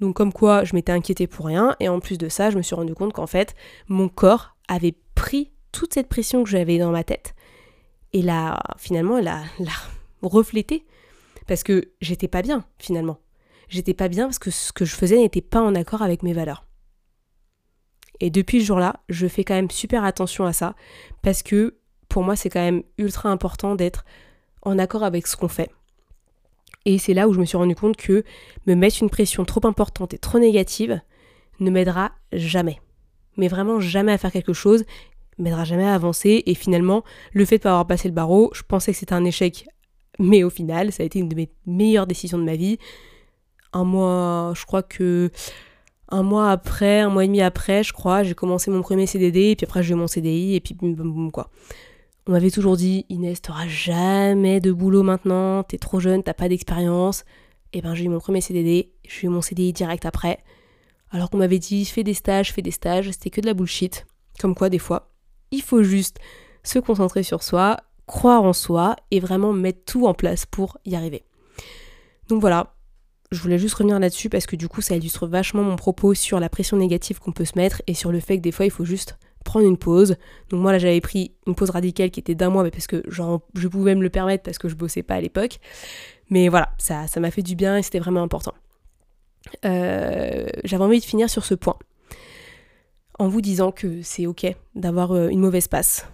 Donc 0.00 0.16
comme 0.16 0.32
quoi, 0.32 0.64
je 0.64 0.74
m'étais 0.74 0.92
inquiétée 0.92 1.26
pour 1.26 1.46
rien. 1.46 1.76
Et 1.80 1.88
en 1.88 2.00
plus 2.00 2.18
de 2.18 2.28
ça, 2.28 2.50
je 2.50 2.56
me 2.56 2.62
suis 2.62 2.74
rendu 2.74 2.94
compte 2.94 3.12
qu'en 3.12 3.26
fait, 3.26 3.54
mon 3.88 4.08
corps 4.08 4.56
avait 4.68 4.96
pris 5.14 5.52
toute 5.70 5.94
cette 5.94 6.08
pression 6.08 6.44
que 6.44 6.50
j'avais 6.50 6.78
dans 6.78 6.90
ma 6.90 7.04
tête. 7.04 7.34
Et 8.12 8.22
là, 8.22 8.60
finalement, 8.78 9.18
elle 9.18 9.28
a, 9.28 9.42
reflété 10.22 10.84
parce 11.48 11.64
que 11.64 11.90
j'étais 12.00 12.28
pas 12.28 12.42
bien 12.42 12.64
finalement. 12.78 13.18
J'étais 13.68 13.94
pas 13.94 14.08
bien 14.08 14.26
parce 14.26 14.38
que 14.38 14.50
ce 14.50 14.72
que 14.72 14.84
je 14.84 14.94
faisais 14.94 15.16
n'était 15.16 15.40
pas 15.40 15.60
en 15.60 15.74
accord 15.74 16.02
avec 16.02 16.22
mes 16.22 16.32
valeurs. 16.32 16.64
Et 18.20 18.30
depuis 18.30 18.60
ce 18.60 18.66
jour-là, 18.66 19.00
je 19.08 19.26
fais 19.26 19.42
quand 19.42 19.54
même 19.54 19.70
super 19.70 20.04
attention 20.04 20.44
à 20.44 20.52
ça 20.52 20.76
parce 21.22 21.42
que 21.42 21.76
pour 22.12 22.22
moi, 22.22 22.36
c'est 22.36 22.50
quand 22.50 22.60
même 22.60 22.82
ultra 22.98 23.30
important 23.30 23.74
d'être 23.74 24.04
en 24.62 24.78
accord 24.78 25.02
avec 25.02 25.26
ce 25.26 25.36
qu'on 25.36 25.48
fait. 25.48 25.70
Et 26.84 26.98
c'est 26.98 27.14
là 27.14 27.28
où 27.28 27.32
je 27.32 27.40
me 27.40 27.44
suis 27.44 27.56
rendu 27.56 27.74
compte 27.74 27.96
que 27.96 28.22
me 28.66 28.74
mettre 28.74 29.02
une 29.02 29.10
pression 29.10 29.44
trop 29.44 29.66
importante 29.66 30.14
et 30.14 30.18
trop 30.18 30.38
négative 30.38 31.00
ne 31.60 31.70
m'aidera 31.70 32.12
jamais. 32.32 32.80
Mais 33.36 33.48
vraiment 33.48 33.80
jamais 33.80 34.12
à 34.12 34.18
faire 34.18 34.32
quelque 34.32 34.52
chose, 34.52 34.84
m'aidera 35.38 35.64
jamais 35.64 35.84
à 35.84 35.94
avancer. 35.94 36.42
Et 36.46 36.54
finalement, 36.54 37.02
le 37.32 37.44
fait 37.44 37.58
de 37.58 37.62
pas 37.62 37.70
avoir 37.70 37.86
passé 37.86 38.08
le 38.08 38.14
barreau, 38.14 38.50
je 38.52 38.62
pensais 38.62 38.92
que 38.92 38.98
c'était 38.98 39.14
un 39.14 39.24
échec 39.24 39.66
mais 40.18 40.44
au 40.44 40.50
final, 40.50 40.92
ça 40.92 41.02
a 41.02 41.06
été 41.06 41.18
une 41.18 41.28
de 41.28 41.34
mes 41.34 41.50
meilleures 41.66 42.06
décisions 42.06 42.38
de 42.38 42.44
ma 42.44 42.56
vie. 42.56 42.78
Un 43.72 43.84
mois, 43.84 44.52
je 44.54 44.64
crois 44.66 44.82
que 44.82 45.30
un 46.10 46.22
mois 46.22 46.50
après, 46.50 47.00
un 47.00 47.08
mois 47.08 47.24
et 47.24 47.26
demi 47.26 47.40
après, 47.40 47.82
je 47.82 47.94
crois, 47.94 48.22
j'ai 48.22 48.34
commencé 48.34 48.70
mon 48.70 48.82
premier 48.82 49.06
CDD, 49.06 49.52
et 49.52 49.56
puis 49.56 49.64
après 49.64 49.82
j'ai 49.82 49.94
eu 49.94 49.96
mon 49.96 50.06
CDI, 50.06 50.54
et 50.54 50.60
puis 50.60 50.74
boum, 50.74 50.94
boum, 50.94 51.12
boum, 51.12 51.32
quoi. 51.32 51.50
On 52.26 52.32
m'avait 52.32 52.50
toujours 52.50 52.76
dit, 52.76 53.04
Inès, 53.08 53.42
t'auras 53.42 53.66
jamais 53.66 54.60
de 54.60 54.70
boulot 54.70 55.02
maintenant, 55.02 55.64
t'es 55.64 55.78
trop 55.78 55.98
jeune, 55.98 56.22
t'as 56.22 56.34
pas 56.34 56.48
d'expérience. 56.48 57.24
Et 57.72 57.80
ben 57.80 57.94
j'ai 57.94 58.04
eu 58.04 58.08
mon 58.08 58.20
premier 58.20 58.40
CDD, 58.40 58.92
j'ai 59.04 59.26
eu 59.26 59.30
mon 59.30 59.40
CDI 59.40 59.72
direct 59.72 60.06
après. 60.06 60.38
Alors 61.10 61.30
qu'on 61.30 61.38
m'avait 61.38 61.58
dit, 61.58 61.84
fais 61.84 62.04
des 62.04 62.14
stages, 62.14 62.52
fais 62.52 62.62
des 62.62 62.70
stages, 62.70 63.10
c'était 63.10 63.30
que 63.30 63.40
de 63.40 63.46
la 63.46 63.54
bullshit. 63.54 64.06
Comme 64.38 64.54
quoi, 64.54 64.68
des 64.68 64.78
fois, 64.78 65.10
il 65.50 65.62
faut 65.62 65.82
juste 65.82 66.18
se 66.62 66.78
concentrer 66.78 67.22
sur 67.22 67.42
soi, 67.42 67.78
croire 68.06 68.44
en 68.44 68.52
soi 68.52 68.96
et 69.10 69.18
vraiment 69.18 69.52
mettre 69.52 69.84
tout 69.84 70.06
en 70.06 70.14
place 70.14 70.46
pour 70.46 70.78
y 70.84 70.94
arriver. 70.94 71.24
Donc 72.28 72.40
voilà, 72.40 72.74
je 73.32 73.40
voulais 73.40 73.58
juste 73.58 73.74
revenir 73.74 73.98
là-dessus 73.98 74.28
parce 74.28 74.46
que 74.46 74.56
du 74.56 74.68
coup 74.68 74.80
ça 74.80 74.94
illustre 74.94 75.26
vachement 75.26 75.62
mon 75.62 75.76
propos 75.76 76.14
sur 76.14 76.38
la 76.38 76.48
pression 76.48 76.76
négative 76.76 77.18
qu'on 77.18 77.32
peut 77.32 77.44
se 77.44 77.58
mettre 77.58 77.82
et 77.86 77.94
sur 77.94 78.12
le 78.12 78.20
fait 78.20 78.36
que 78.36 78.42
des 78.42 78.52
fois 78.52 78.66
il 78.66 78.70
faut 78.70 78.84
juste 78.84 79.18
prendre 79.44 79.66
une 79.66 79.76
pause. 79.76 80.16
Donc 80.50 80.60
moi 80.60 80.72
là 80.72 80.78
j'avais 80.78 81.00
pris 81.00 81.32
une 81.46 81.54
pause 81.54 81.70
radicale 81.70 82.10
qui 82.10 82.20
était 82.20 82.34
d'un 82.34 82.50
mois, 82.50 82.62
mais 82.62 82.70
parce 82.70 82.86
que 82.86 83.02
je 83.08 83.68
pouvais 83.68 83.94
me 83.94 84.02
le 84.02 84.10
permettre 84.10 84.42
parce 84.42 84.58
que 84.58 84.68
je 84.68 84.74
bossais 84.74 85.02
pas 85.02 85.14
à 85.14 85.20
l'époque. 85.20 85.58
Mais 86.30 86.48
voilà, 86.48 86.70
ça 86.78 87.06
ça 87.06 87.20
m'a 87.20 87.30
fait 87.30 87.42
du 87.42 87.56
bien 87.56 87.76
et 87.76 87.82
c'était 87.82 87.98
vraiment 87.98 88.22
important. 88.22 88.54
Euh, 89.64 90.46
j'avais 90.64 90.84
envie 90.84 91.00
de 91.00 91.04
finir 91.04 91.28
sur 91.28 91.44
ce 91.44 91.54
point 91.54 91.76
en 93.18 93.28
vous 93.28 93.40
disant 93.40 93.72
que 93.72 94.02
c'est 94.02 94.26
ok 94.26 94.46
d'avoir 94.74 95.12
euh, 95.12 95.28
une 95.28 95.40
mauvaise 95.40 95.68
passe. 95.68 96.06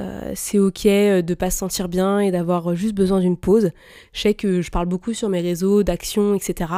Euh, 0.00 0.32
c'est 0.34 0.58
ok 0.58 0.84
de 0.84 1.34
pas 1.34 1.50
se 1.50 1.58
sentir 1.58 1.88
bien 1.88 2.18
et 2.18 2.32
d'avoir 2.32 2.74
juste 2.74 2.94
besoin 2.94 3.20
d'une 3.20 3.36
pause. 3.36 3.70
Je 4.12 4.20
sais 4.20 4.34
que 4.34 4.60
je 4.60 4.70
parle 4.70 4.86
beaucoup 4.86 5.14
sur 5.14 5.28
mes 5.28 5.40
réseaux 5.40 5.82
d'action, 5.82 6.34
etc. 6.34 6.72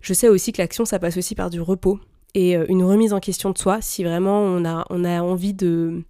Je 0.00 0.14
sais 0.14 0.28
aussi 0.28 0.52
que 0.52 0.62
l'action 0.62 0.84
ça 0.84 0.98
passe 0.98 1.16
aussi 1.16 1.34
par 1.34 1.50
du 1.50 1.60
repos 1.60 1.98
et 2.34 2.54
une 2.54 2.82
remise 2.84 3.12
en 3.12 3.20
question 3.20 3.50
de 3.50 3.58
soi 3.58 3.82
si 3.82 4.04
vraiment 4.04 4.40
on 4.40 4.64
a, 4.64 5.22
envie 5.22 5.54
de 5.54 6.02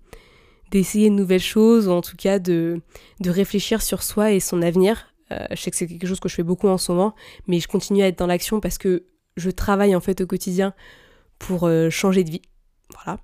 d'essayer 0.70 1.10
de 1.10 1.14
nouvelles 1.14 1.40
choses 1.40 1.88
ou 1.88 1.90
en 1.90 2.00
tout 2.00 2.16
cas 2.16 2.38
de, 2.38 2.80
réfléchir 3.24 3.82
sur 3.82 4.02
soi 4.02 4.32
et 4.32 4.40
son 4.40 4.62
avenir. 4.62 5.12
je 5.30 5.56
sais 5.56 5.70
que 5.70 5.76
c'est 5.76 5.86
quelque 5.86 6.06
chose 6.06 6.20
que 6.20 6.28
je 6.28 6.34
fais 6.34 6.42
beaucoup 6.42 6.68
en 6.68 6.78
ce 6.78 6.92
moment, 6.92 7.14
mais 7.46 7.60
je 7.60 7.68
continue 7.68 8.02
à 8.02 8.08
être 8.08 8.18
dans 8.18 8.26
l'action 8.26 8.60
parce 8.60 8.78
que 8.78 9.04
je 9.36 9.50
travaille 9.50 9.94
en 9.96 10.00
fait 10.00 10.20
au 10.20 10.26
quotidien 10.26 10.74
pour 11.38 11.64
euh, 11.64 11.90
changer 11.90 12.24
de 12.24 12.30
vie. 12.30 12.42
Voilà. 12.94 13.18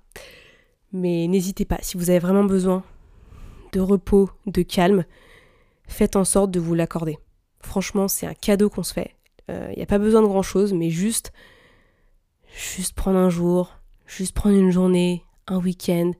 Mais 0.91 1.27
n'hésitez 1.27 1.65
pas, 1.65 1.77
si 1.81 1.97
vous 1.97 2.09
avez 2.09 2.19
vraiment 2.19 2.43
besoin 2.43 2.83
de 3.71 3.79
repos, 3.79 4.29
de 4.47 4.61
calme, 4.61 5.05
faites 5.87 6.15
en 6.15 6.25
sorte 6.25 6.51
de 6.51 6.59
vous 6.59 6.73
l'accorder. 6.73 7.19
Franchement, 7.61 8.07
c'est 8.07 8.25
un 8.25 8.33
cadeau 8.33 8.69
qu'on 8.69 8.83
se 8.83 8.93
fait. 8.93 9.15
Il 9.47 9.55
euh, 9.55 9.73
n'y 9.75 9.83
a 9.83 9.85
pas 9.85 9.99
besoin 9.99 10.21
de 10.21 10.27
grand 10.27 10.41
chose, 10.41 10.73
mais 10.73 10.89
juste, 10.89 11.31
juste 12.55 12.93
prendre 12.93 13.17
un 13.17 13.29
jour, 13.29 13.75
juste 14.05 14.33
prendre 14.33 14.55
une 14.55 14.71
journée, 14.71 15.23
un 15.47 15.57
week-end, 15.57 16.11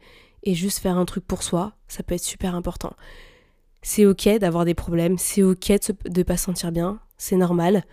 et 0.44 0.56
juste 0.56 0.80
faire 0.80 0.98
un 0.98 1.06
truc 1.06 1.26
pour 1.26 1.44
soi, 1.44 1.74
ça 1.88 2.04
peut 2.04 2.16
être 2.16 2.24
super 2.24 2.56
important. 2.56 2.94
C'est 3.82 4.06
ok 4.06 4.40
d'avoir 4.40 4.66
des 4.66 4.74
problèmes, 4.74 5.18
c'est 5.18 5.44
ok 5.44 5.72
de 6.06 6.20
ne 6.20 6.24
pas 6.24 6.38
se 6.38 6.46
sentir 6.46 6.72
bien, 6.72 7.00
c'est 7.18 7.36
normal. 7.36 7.84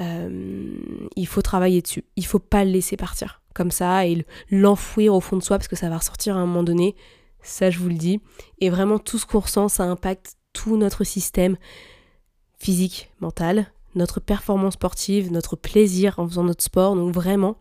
Euh, 0.00 0.76
il 1.16 1.26
faut 1.26 1.42
travailler 1.42 1.82
dessus. 1.82 2.04
Il 2.16 2.26
faut 2.26 2.38
pas 2.38 2.64
le 2.64 2.70
laisser 2.70 2.96
partir 2.96 3.42
comme 3.54 3.70
ça 3.70 4.06
et 4.06 4.24
l'enfouir 4.50 5.14
au 5.14 5.20
fond 5.20 5.36
de 5.36 5.42
soi 5.42 5.58
parce 5.58 5.68
que 5.68 5.76
ça 5.76 5.90
va 5.90 5.98
ressortir 5.98 6.36
à 6.36 6.40
un 6.40 6.46
moment 6.46 6.62
donné. 6.62 6.96
Ça, 7.42 7.70
je 7.70 7.78
vous 7.78 7.88
le 7.88 7.96
dis. 7.96 8.20
Et 8.60 8.70
vraiment, 8.70 8.98
tout 8.98 9.18
ce 9.18 9.26
qu'on 9.26 9.40
ressent, 9.40 9.68
ça 9.68 9.84
impacte 9.84 10.36
tout 10.52 10.76
notre 10.76 11.04
système 11.04 11.56
physique, 12.56 13.10
mental, 13.20 13.72
notre 13.94 14.20
performance 14.20 14.74
sportive, 14.74 15.32
notre 15.32 15.56
plaisir 15.56 16.18
en 16.18 16.26
faisant 16.26 16.44
notre 16.44 16.62
sport. 16.62 16.94
Donc 16.94 17.12
vraiment, 17.12 17.58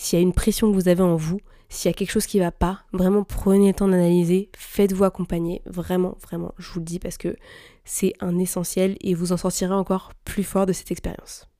s'il 0.00 0.18
y 0.18 0.20
a 0.20 0.22
une 0.22 0.32
pression 0.32 0.70
que 0.70 0.74
vous 0.74 0.88
avez 0.88 1.02
en 1.02 1.14
vous, 1.14 1.40
s'il 1.68 1.90
y 1.90 1.92
a 1.92 1.94
quelque 1.94 2.10
chose 2.10 2.24
qui 2.24 2.38
ne 2.38 2.44
va 2.44 2.50
pas, 2.50 2.84
vraiment 2.94 3.22
prenez 3.22 3.68
le 3.68 3.74
temps 3.74 3.86
d'analyser, 3.86 4.48
faites-vous 4.56 5.04
accompagner, 5.04 5.60
vraiment, 5.66 6.16
vraiment, 6.22 6.54
je 6.56 6.70
vous 6.70 6.80
le 6.80 6.86
dis 6.86 6.98
parce 6.98 7.18
que 7.18 7.36
c'est 7.84 8.14
un 8.20 8.38
essentiel 8.38 8.96
et 9.02 9.12
vous 9.12 9.32
en 9.32 9.36
sortirez 9.36 9.74
encore 9.74 10.12
plus 10.24 10.42
fort 10.42 10.64
de 10.64 10.72
cette 10.72 10.90
expérience. 10.90 11.50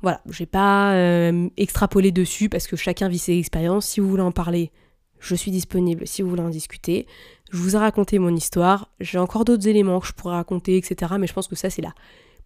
Voilà, 0.00 0.20
je 0.30 0.38
vais 0.38 0.46
pas 0.46 0.94
euh, 0.94 1.48
extrapoler 1.56 2.12
dessus 2.12 2.48
parce 2.48 2.68
que 2.68 2.76
chacun 2.76 3.08
vit 3.08 3.18
ses 3.18 3.36
expériences. 3.36 3.86
Si 3.86 3.98
vous 3.98 4.08
voulez 4.08 4.22
en 4.22 4.32
parler, 4.32 4.70
je 5.18 5.34
suis 5.34 5.50
disponible 5.50 6.06
si 6.06 6.22
vous 6.22 6.30
voulez 6.30 6.42
en 6.42 6.50
discuter. 6.50 7.08
Je 7.50 7.56
vous 7.56 7.74
ai 7.74 7.78
raconté 7.80 8.20
mon 8.20 8.34
histoire, 8.34 8.92
j'ai 9.00 9.18
encore 9.18 9.44
d'autres 9.44 9.66
éléments 9.66 9.98
que 9.98 10.06
je 10.06 10.12
pourrais 10.12 10.36
raconter, 10.36 10.76
etc. 10.76 11.14
Mais 11.18 11.26
je 11.26 11.32
pense 11.32 11.48
que 11.48 11.56
ça, 11.56 11.68
c'est 11.68 11.82
la 11.82 11.94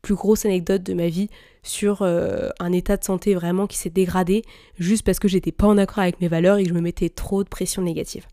plus 0.02 0.14
grosse 0.14 0.44
anecdote 0.44 0.82
de 0.82 0.94
ma 0.94 1.08
vie 1.08 1.28
sur 1.62 2.02
euh, 2.02 2.48
un 2.60 2.72
état 2.72 2.96
de 2.96 3.04
santé 3.04 3.34
vraiment 3.34 3.66
qui 3.66 3.76
s'est 3.76 3.90
dégradé 3.90 4.42
juste 4.78 5.04
parce 5.04 5.18
que 5.18 5.28
j'étais 5.28 5.52
pas 5.52 5.66
en 5.66 5.78
accord 5.78 6.00
avec 6.00 6.20
mes 6.20 6.28
valeurs 6.28 6.58
et 6.58 6.62
que 6.62 6.68
je 6.68 6.74
me 6.74 6.80
mettais 6.80 7.08
trop 7.08 7.44
de 7.44 7.48
pression 7.48 7.82
négative. 7.82 8.26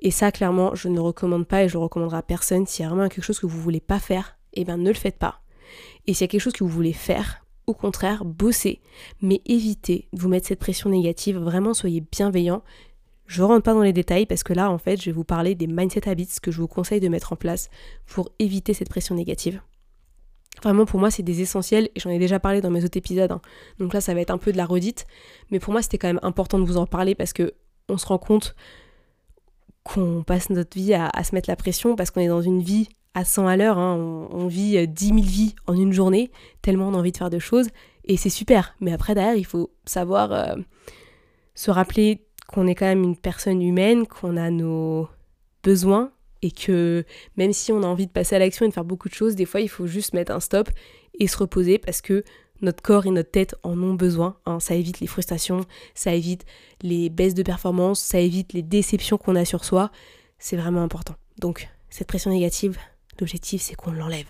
Et 0.00 0.10
ça, 0.10 0.30
clairement, 0.30 0.74
je 0.74 0.88
ne 0.88 1.00
recommande 1.00 1.46
pas 1.46 1.64
et 1.64 1.68
je 1.68 1.74
le 1.74 1.80
recommanderai 1.80 2.18
à 2.18 2.22
personne. 2.22 2.66
S'il 2.66 2.82
y 2.82 2.86
a 2.86 2.90
vraiment 2.90 3.08
quelque 3.08 3.24
chose 3.24 3.40
que 3.40 3.46
vous 3.46 3.60
voulez 3.60 3.80
pas 3.80 3.98
faire, 3.98 4.38
eh 4.52 4.64
bien 4.64 4.76
ne 4.76 4.88
le 4.88 4.94
faites 4.94 5.18
pas. 5.18 5.40
Et 6.06 6.14
s'il 6.14 6.24
y 6.24 6.28
a 6.28 6.28
quelque 6.28 6.40
chose 6.40 6.52
que 6.52 6.64
vous 6.64 6.70
voulez 6.70 6.92
faire, 6.92 7.44
au 7.66 7.74
contraire, 7.74 8.24
bossez. 8.24 8.80
Mais 9.22 9.40
évitez 9.46 10.08
de 10.12 10.20
vous 10.20 10.28
mettre 10.28 10.46
cette 10.46 10.60
pression 10.60 10.90
négative. 10.90 11.38
Vraiment, 11.38 11.74
soyez 11.74 12.02
bienveillant. 12.12 12.62
Je 13.26 13.42
ne 13.42 13.48
rentre 13.48 13.64
pas 13.64 13.74
dans 13.74 13.82
les 13.82 13.92
détails 13.92 14.26
parce 14.26 14.44
que 14.44 14.52
là, 14.52 14.70
en 14.70 14.78
fait, 14.78 15.00
je 15.00 15.06
vais 15.06 15.12
vous 15.12 15.24
parler 15.24 15.54
des 15.54 15.66
mindset 15.66 16.08
habits 16.08 16.28
que 16.40 16.52
je 16.52 16.60
vous 16.60 16.68
conseille 16.68 17.00
de 17.00 17.08
mettre 17.08 17.32
en 17.32 17.36
place 17.36 17.70
pour 18.06 18.30
éviter 18.38 18.72
cette 18.72 18.88
pression 18.88 19.16
négative. 19.16 19.60
Vraiment, 20.62 20.86
pour 20.86 21.00
moi, 21.00 21.10
c'est 21.10 21.22
des 21.22 21.42
essentiels 21.42 21.90
et 21.94 22.00
j'en 22.00 22.10
ai 22.10 22.18
déjà 22.18 22.40
parlé 22.40 22.60
dans 22.60 22.70
mes 22.70 22.84
autres 22.84 22.96
épisodes. 22.96 23.30
Hein. 23.30 23.40
Donc 23.78 23.92
là, 23.92 24.00
ça 24.00 24.14
va 24.14 24.20
être 24.20 24.30
un 24.30 24.38
peu 24.38 24.52
de 24.52 24.56
la 24.56 24.66
redite. 24.66 25.06
Mais 25.50 25.60
pour 25.60 25.72
moi, 25.72 25.82
c'était 25.82 25.98
quand 25.98 26.08
même 26.08 26.20
important 26.22 26.58
de 26.58 26.64
vous 26.64 26.76
en 26.76 26.86
parler 26.86 27.14
parce 27.14 27.32
que 27.32 27.54
on 27.88 27.98
se 27.98 28.06
rend 28.06 28.18
compte 28.18 28.54
qu'on 29.84 30.24
passe 30.24 30.50
notre 30.50 30.76
vie 30.76 30.94
à, 30.94 31.10
se 31.22 31.34
mettre 31.34 31.48
la 31.48 31.56
pression 31.56 31.94
parce 31.94 32.10
qu'on 32.10 32.20
est 32.20 32.28
dans 32.28 32.42
une 32.42 32.60
vie 32.60 32.88
à 33.14 33.24
100 33.24 33.46
à 33.46 33.56
l'heure. 33.56 33.78
Hein. 33.78 33.96
On, 34.30 34.46
vit 34.46 34.86
10 34.86 35.10
euh, 35.10 35.14
000 35.14 35.26
vies 35.26 35.54
en 35.66 35.74
une 35.74 35.92
journée, 35.92 36.30
tellement 36.62 36.88
on 36.88 36.94
a 36.94 36.98
envie 36.98 37.12
de 37.12 37.16
faire 37.16 37.30
de 37.30 37.38
choses. 37.38 37.68
Et 38.04 38.16
c'est 38.16 38.30
super. 38.30 38.74
Mais 38.80 38.92
après, 38.92 39.14
derrière, 39.14 39.36
il 39.36 39.46
faut 39.46 39.70
savoir 39.84 40.32
euh, 40.32 40.56
se 41.54 41.70
rappeler 41.70 42.26
qu'on 42.48 42.66
est 42.66 42.74
quand 42.74 42.86
même 42.86 43.02
une 43.02 43.16
personne 43.16 43.62
humaine, 43.62 44.06
qu'on 44.06 44.36
a 44.36 44.50
nos 44.50 45.08
besoins 45.62 46.10
et 46.42 46.50
que 46.50 47.04
même 47.36 47.52
si 47.52 47.72
on 47.72 47.82
a 47.82 47.86
envie 47.86 48.06
de 48.06 48.12
passer 48.12 48.36
à 48.36 48.38
l'action 48.38 48.64
et 48.64 48.68
de 48.68 48.74
faire 48.74 48.84
beaucoup 48.84 49.08
de 49.08 49.14
choses, 49.14 49.34
des 49.34 49.46
fois 49.46 49.60
il 49.60 49.68
faut 49.68 49.86
juste 49.86 50.14
mettre 50.14 50.32
un 50.32 50.40
stop 50.40 50.68
et 51.18 51.26
se 51.26 51.36
reposer 51.38 51.78
parce 51.78 52.00
que 52.00 52.24
notre 52.62 52.82
corps 52.82 53.06
et 53.06 53.10
notre 53.10 53.30
tête 53.30 53.54
en 53.62 53.80
ont 53.82 53.94
besoin. 53.94 54.36
Hein. 54.46 54.60
Ça 54.60 54.74
évite 54.74 55.00
les 55.00 55.06
frustrations, 55.06 55.60
ça 55.94 56.14
évite 56.14 56.44
les 56.82 57.10
baisses 57.10 57.34
de 57.34 57.42
performance, 57.42 58.00
ça 58.00 58.18
évite 58.18 58.52
les 58.52 58.62
déceptions 58.62 59.18
qu'on 59.18 59.36
a 59.36 59.44
sur 59.44 59.64
soi. 59.64 59.90
C'est 60.38 60.56
vraiment 60.56 60.82
important. 60.82 61.14
Donc, 61.38 61.68
cette 61.90 62.08
pression 62.08 62.30
négative, 62.30 62.78
l'objectif 63.20 63.62
c'est 63.62 63.74
qu'on 63.74 63.92
l'enlève. 63.92 64.26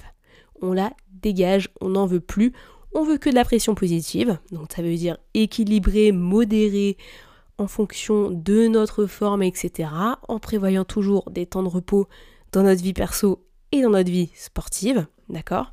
On 0.62 0.73
la 0.73 0.92
dégage, 1.11 1.69
on 1.81 1.90
n'en 1.90 2.07
veut 2.07 2.21
plus. 2.21 2.53
On 2.95 3.05
veut 3.05 3.19
que 3.19 3.29
de 3.29 3.35
la 3.35 3.45
pression 3.45 3.75
positive. 3.75 4.38
Donc, 4.53 4.73
ça 4.75 4.83
veut 4.83 4.95
dire 4.95 5.19
équilibré, 5.35 6.12
modéré, 6.12 6.97
en 7.59 7.66
fonction 7.66 8.31
de 8.31 8.66
notre 8.69 9.07
forme, 9.07 9.42
etc. 9.42 9.90
En 10.29 10.38
prévoyant 10.38 10.85
toujours 10.85 11.31
des 11.31 11.47
temps 11.47 11.62
de 11.62 11.69
repos 11.69 12.07
dans 12.53 12.62
notre 12.62 12.83
vie 12.83 12.92
perso 12.92 13.45
et 13.73 13.83
dans 13.83 13.90
notre 13.90 14.11
vie 14.11 14.31
sportive. 14.35 15.07
D'accord? 15.29 15.73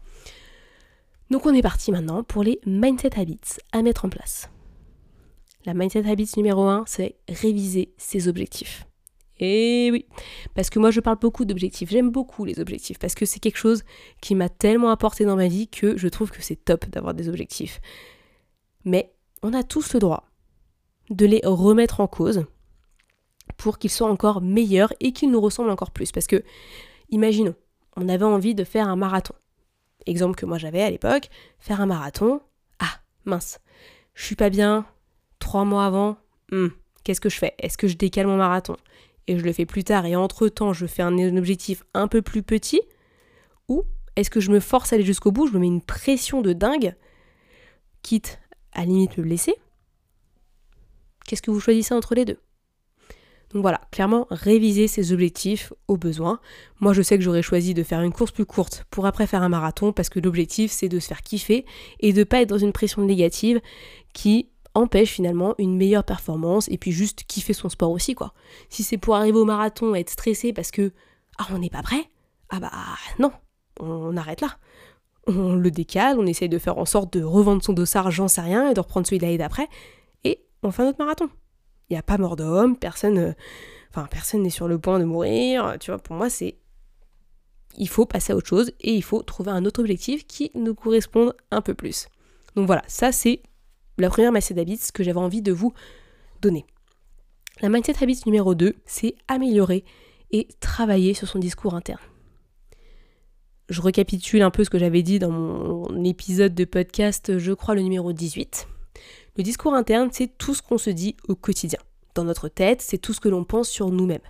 Donc 1.30 1.46
on 1.46 1.54
est 1.54 1.62
parti 1.62 1.91
maintenant 1.91 2.24
pour 2.24 2.43
les 2.43 2.60
mindset 2.65 3.19
habits 3.19 3.39
à 3.72 3.82
mettre 3.82 4.06
en 4.06 4.10
place. 4.10 4.50
La 5.65 5.74
mindset 5.74 6.10
habits 6.10 6.32
numéro 6.38 6.63
1, 6.63 6.84
c'est 6.88 7.15
réviser 7.30 7.93
ses 7.98 8.28
objectifs. 8.28 8.86
Et 9.39 9.89
oui, 9.91 10.06
parce 10.54 10.69
que 10.69 10.80
moi 10.80 10.91
je 10.91 11.00
parle 11.00 11.17
beaucoup 11.19 11.43
d'objectifs, 11.43 11.89
j'aime 11.89 12.12
beaucoup 12.12 12.46
les 12.46 12.60
objectifs, 12.60 13.00
parce 13.00 13.15
que 13.15 13.26
c'est 13.26 13.39
quelque 13.39 13.58
chose 13.58 13.84
qui 14.22 14.36
m'a 14.36 14.48
tellement 14.48 14.89
apporté 14.89 15.26
dans 15.26 15.36
ma 15.36 15.48
vie 15.48 15.67
que 15.67 15.98
je 15.98 16.08
trouve 16.08 16.32
que 16.32 16.41
c'est 16.41 16.63
top 16.63 16.88
d'avoir 16.89 17.13
des 17.13 17.30
objectifs. 17.30 17.82
Mais 18.86 19.13
on 19.41 19.54
a 19.54 19.63
tous 19.63 19.93
le 19.93 20.00
droit 20.00 20.26
de 21.13 21.26
les 21.26 21.41
remettre 21.43 21.99
en 21.99 22.08
cause 22.08 22.45
pour 23.58 23.78
qu'ils 23.78 23.91
soient 23.91 24.10
encore 24.10 24.41
meilleurs 24.41 24.93
et 24.99 25.12
qu'ils 25.12 25.32
nous 25.32 25.41
ressemblent 25.41 25.69
encore 25.69 25.91
plus. 25.91 26.12
Parce 26.12 26.28
que, 26.28 26.43
imaginons, 27.10 27.56
on 27.95 28.10
avait 28.10 28.26
envie 28.26 28.56
de 28.56 28.63
faire 28.63 28.88
un 28.88 28.95
marathon. 28.95 29.36
Exemple 30.06 30.36
que 30.36 30.45
moi 30.45 30.58
j'avais 30.58 30.82
à 30.82 30.89
l'époque, 30.89 31.30
faire 31.60 31.80
un 31.80 31.86
marathon. 31.86 32.41
Ah, 32.80 32.99
mince, 33.26 33.60
je 34.15 34.26
suis 34.26 34.36
pas 34.36 34.49
bien, 34.49 34.86
trois 35.39 35.63
mois 35.63 35.86
avant, 35.86 36.17
hmm, 36.52 36.67
qu'est-ce 37.04 37.21
que 37.21 37.30
je 37.30 37.38
fais? 37.38 37.54
Est-ce 37.60 37.78
que 37.78 37.88
je 37.88 37.95
décale 37.95 38.28
mon 38.28 38.38
marathon? 38.38 38.76
Et 39.28 39.38
je 39.38 39.43
le 39.43 39.54
fais 39.54 39.65
plus 39.65 39.84
tard. 39.84 40.06
Et 40.06 40.15
entre-temps 40.15 40.73
je 40.73 40.86
fais 40.86 41.04
un 41.04 41.38
objectif 41.38 41.84
un 41.93 42.08
peu 42.08 42.21
plus 42.21 42.43
petit. 42.43 42.82
Ou 43.69 43.84
est-ce 44.15 44.30
que 44.30 44.41
je 44.41 44.52
me 44.52 44.60
force 44.60 44.91
à 44.91 44.95
aller 44.95 45.06
jusqu'au 45.06 45.32
bout, 45.32 45.47
je 45.47 45.54
me 45.54 45.60
mets 45.60 45.67
une 45.67 45.82
pression 45.82 46.41
de 46.41 46.54
dingue, 46.54 46.95
quitte 48.02 48.39
à 48.73 48.84
limite 48.84 49.17
me 49.17 49.23
blesser 49.23 49.56
Qu'est-ce 51.28 51.42
que 51.42 51.52
vous 51.52 51.60
choisissez 51.60 51.94
entre 51.94 52.16
les 52.16 52.26
deux? 52.26 52.40
Donc 53.54 53.62
voilà, 53.62 53.82
clairement, 53.92 54.26
réviser 54.32 54.88
ses 54.88 55.14
objectifs 55.14 55.74
au 55.88 55.96
besoin. 55.96 56.40
Moi, 56.80 56.94
je 56.94 57.04
sais 57.04 57.18
que 57.18 57.24
j'aurais 57.24 57.44
choisi 57.44 57.76
de 57.76 57.84
faire 57.84 58.02
une 58.02 58.12
course 58.12 58.32
plus 58.32 58.48
courte 58.48 58.86
pour 58.90 59.06
après 59.06 59.28
faire 59.28 59.44
un 59.44 59.50
marathon 59.50 59.94
parce 59.94 60.10
que 60.10 60.20
l'objectif, 60.20 60.72
c'est 60.72 60.90
de 60.90 61.00
se 61.00 61.08
faire 61.08 61.22
kiffer 61.22 61.66
et 62.00 62.14
de 62.14 62.24
pas 62.24 62.42
être 62.42 62.50
dans 62.50 62.58
une 62.58 62.74
pression 62.74 63.04
négative 63.04 63.62
qui 64.14 64.50
empêche 64.74 65.12
finalement 65.12 65.54
une 65.60 65.78
meilleure 65.78 66.04
performance 66.04 66.68
et 66.70 66.80
puis 66.80 66.92
juste 66.92 67.26
kiffer 67.28 67.54
son 67.54 67.70
sport 67.70 67.92
aussi, 67.92 68.16
quoi. 68.16 68.34
Si 68.70 68.82
c'est 68.82 68.98
pour 68.98 69.16
arriver 69.16 69.38
au 69.38 69.46
marathon 69.46 69.94
et 69.94 70.00
être 70.00 70.10
stressé 70.10 70.52
parce 70.52 70.72
que, 70.72 70.92
ah, 71.38 71.48
on 71.52 71.60
n'est 71.60 71.70
pas 71.70 71.84
prêt, 71.84 72.10
ah 72.50 72.60
bah 72.60 72.72
non, 73.20 73.32
on 73.80 74.18
arrête 74.18 74.42
là. 74.42 74.58
On 75.28 75.54
le 75.54 75.72
décale, 75.72 76.20
on 76.20 76.26
essaye 76.26 76.50
de 76.50 76.58
faire 76.58 76.80
en 76.80 76.86
sorte 76.86 77.14
de 77.14 77.24
revendre 77.24 77.64
son 77.64 77.74
dossard, 77.74 78.12
j'en 78.12 78.28
sais 78.28 78.42
rien, 78.42 78.72
et 78.72 78.74
de 78.74 78.80
reprendre 78.80 79.08
celui 79.08 79.20
de 79.20 79.38
d'après, 79.38 79.70
on 80.63 80.71
fait 80.71 80.84
notre 80.84 80.99
marathon. 80.99 81.30
Il 81.89 81.93
n'y 81.93 81.99
a 81.99 82.04
pas 82.04 82.17
mort 82.17 82.36
d'homme, 82.36 82.78
personne, 82.78 83.17
euh, 83.17 83.34
enfin 83.89 84.08
personne 84.10 84.43
n'est 84.43 84.49
sur 84.49 84.67
le 84.67 84.80
point 84.80 84.99
de 84.99 85.06
mourir. 85.06 85.76
Tu 85.80 85.91
vois, 85.91 85.99
pour 85.99 86.15
moi, 86.15 86.30
c'est 86.30 86.58
il 87.78 87.89
faut 87.89 88.06
passer 88.06 88.34
à 88.34 88.36
autre 88.36 88.47
chose 88.47 88.71
et 88.82 88.93
il 88.93 89.04
faut 89.04 89.21
trouver 89.23 89.52
un 89.52 89.65
autre 89.65 89.80
objectif 89.80 90.26
qui 90.28 90.52
nous 90.56 90.76
corresponde 90.76 91.36
un 91.52 91.62
peu 91.62 91.73
plus. 91.73 92.08
Donc 92.56 92.67
voilà, 92.67 92.84
ça 92.88 93.12
c'est 93.12 93.41
la 93.97 94.10
première 94.10 94.32
masse 94.32 94.52
d'habits 94.52 94.80
que 94.93 95.04
j'avais 95.04 95.19
envie 95.19 95.41
de 95.41 95.52
vous 95.52 95.73
donner. 96.41 96.65
La 97.62 97.69
mindset 97.69 98.02
habit 98.02 98.21
numéro 98.26 98.56
2, 98.56 98.76
c'est 98.86 99.15
améliorer 99.28 99.84
et 100.32 100.47
travailler 100.60 101.13
sur 101.13 101.28
son 101.28 101.39
discours 101.39 101.76
interne. 101.76 101.99
Je 103.69 103.82
récapitule 103.82 104.41
un 104.41 104.52
peu 104.52 104.63
ce 104.63 104.69
que 104.69 104.80
j'avais 104.80 105.04
dit 105.04 105.19
dans 105.19 105.32
mon 105.32 106.04
épisode 106.04 106.54
de 106.54 106.65
podcast, 106.65 107.38
je 107.38 107.54
crois 107.54 107.76
le 107.76 107.82
numéro 107.82 108.12
18. 108.12 108.67
Le 109.36 109.43
discours 109.43 109.74
interne, 109.74 110.10
c'est 110.12 110.38
tout 110.38 110.54
ce 110.54 110.62
qu'on 110.62 110.78
se 110.78 110.91
dit 110.91 111.17
au 111.28 111.36
quotidien. 111.36 111.80
Dans 112.13 112.24
notre 112.24 112.50
tête, 112.50 112.82
c'est 112.82 113.00
tout 113.00 113.13
ce 113.13 113.19
que 113.19 113.30
l'on 113.30 113.43
pense 113.43 113.67
sur 113.67 113.89
nous-mêmes. 113.89 114.22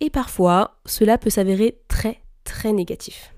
Et 0.00 0.08
parfois, 0.08 0.80
cela 0.86 1.18
peut 1.18 1.30
s'avérer 1.30 1.80
très 1.88 2.22
très 2.42 2.72
négatif. 2.72 3.34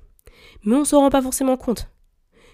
Mais 0.63 0.77
on 0.77 0.81
ne 0.81 0.85
s'en 0.85 1.01
rend 1.01 1.11
pas 1.11 1.23
forcément 1.23 1.57
compte. 1.57 1.91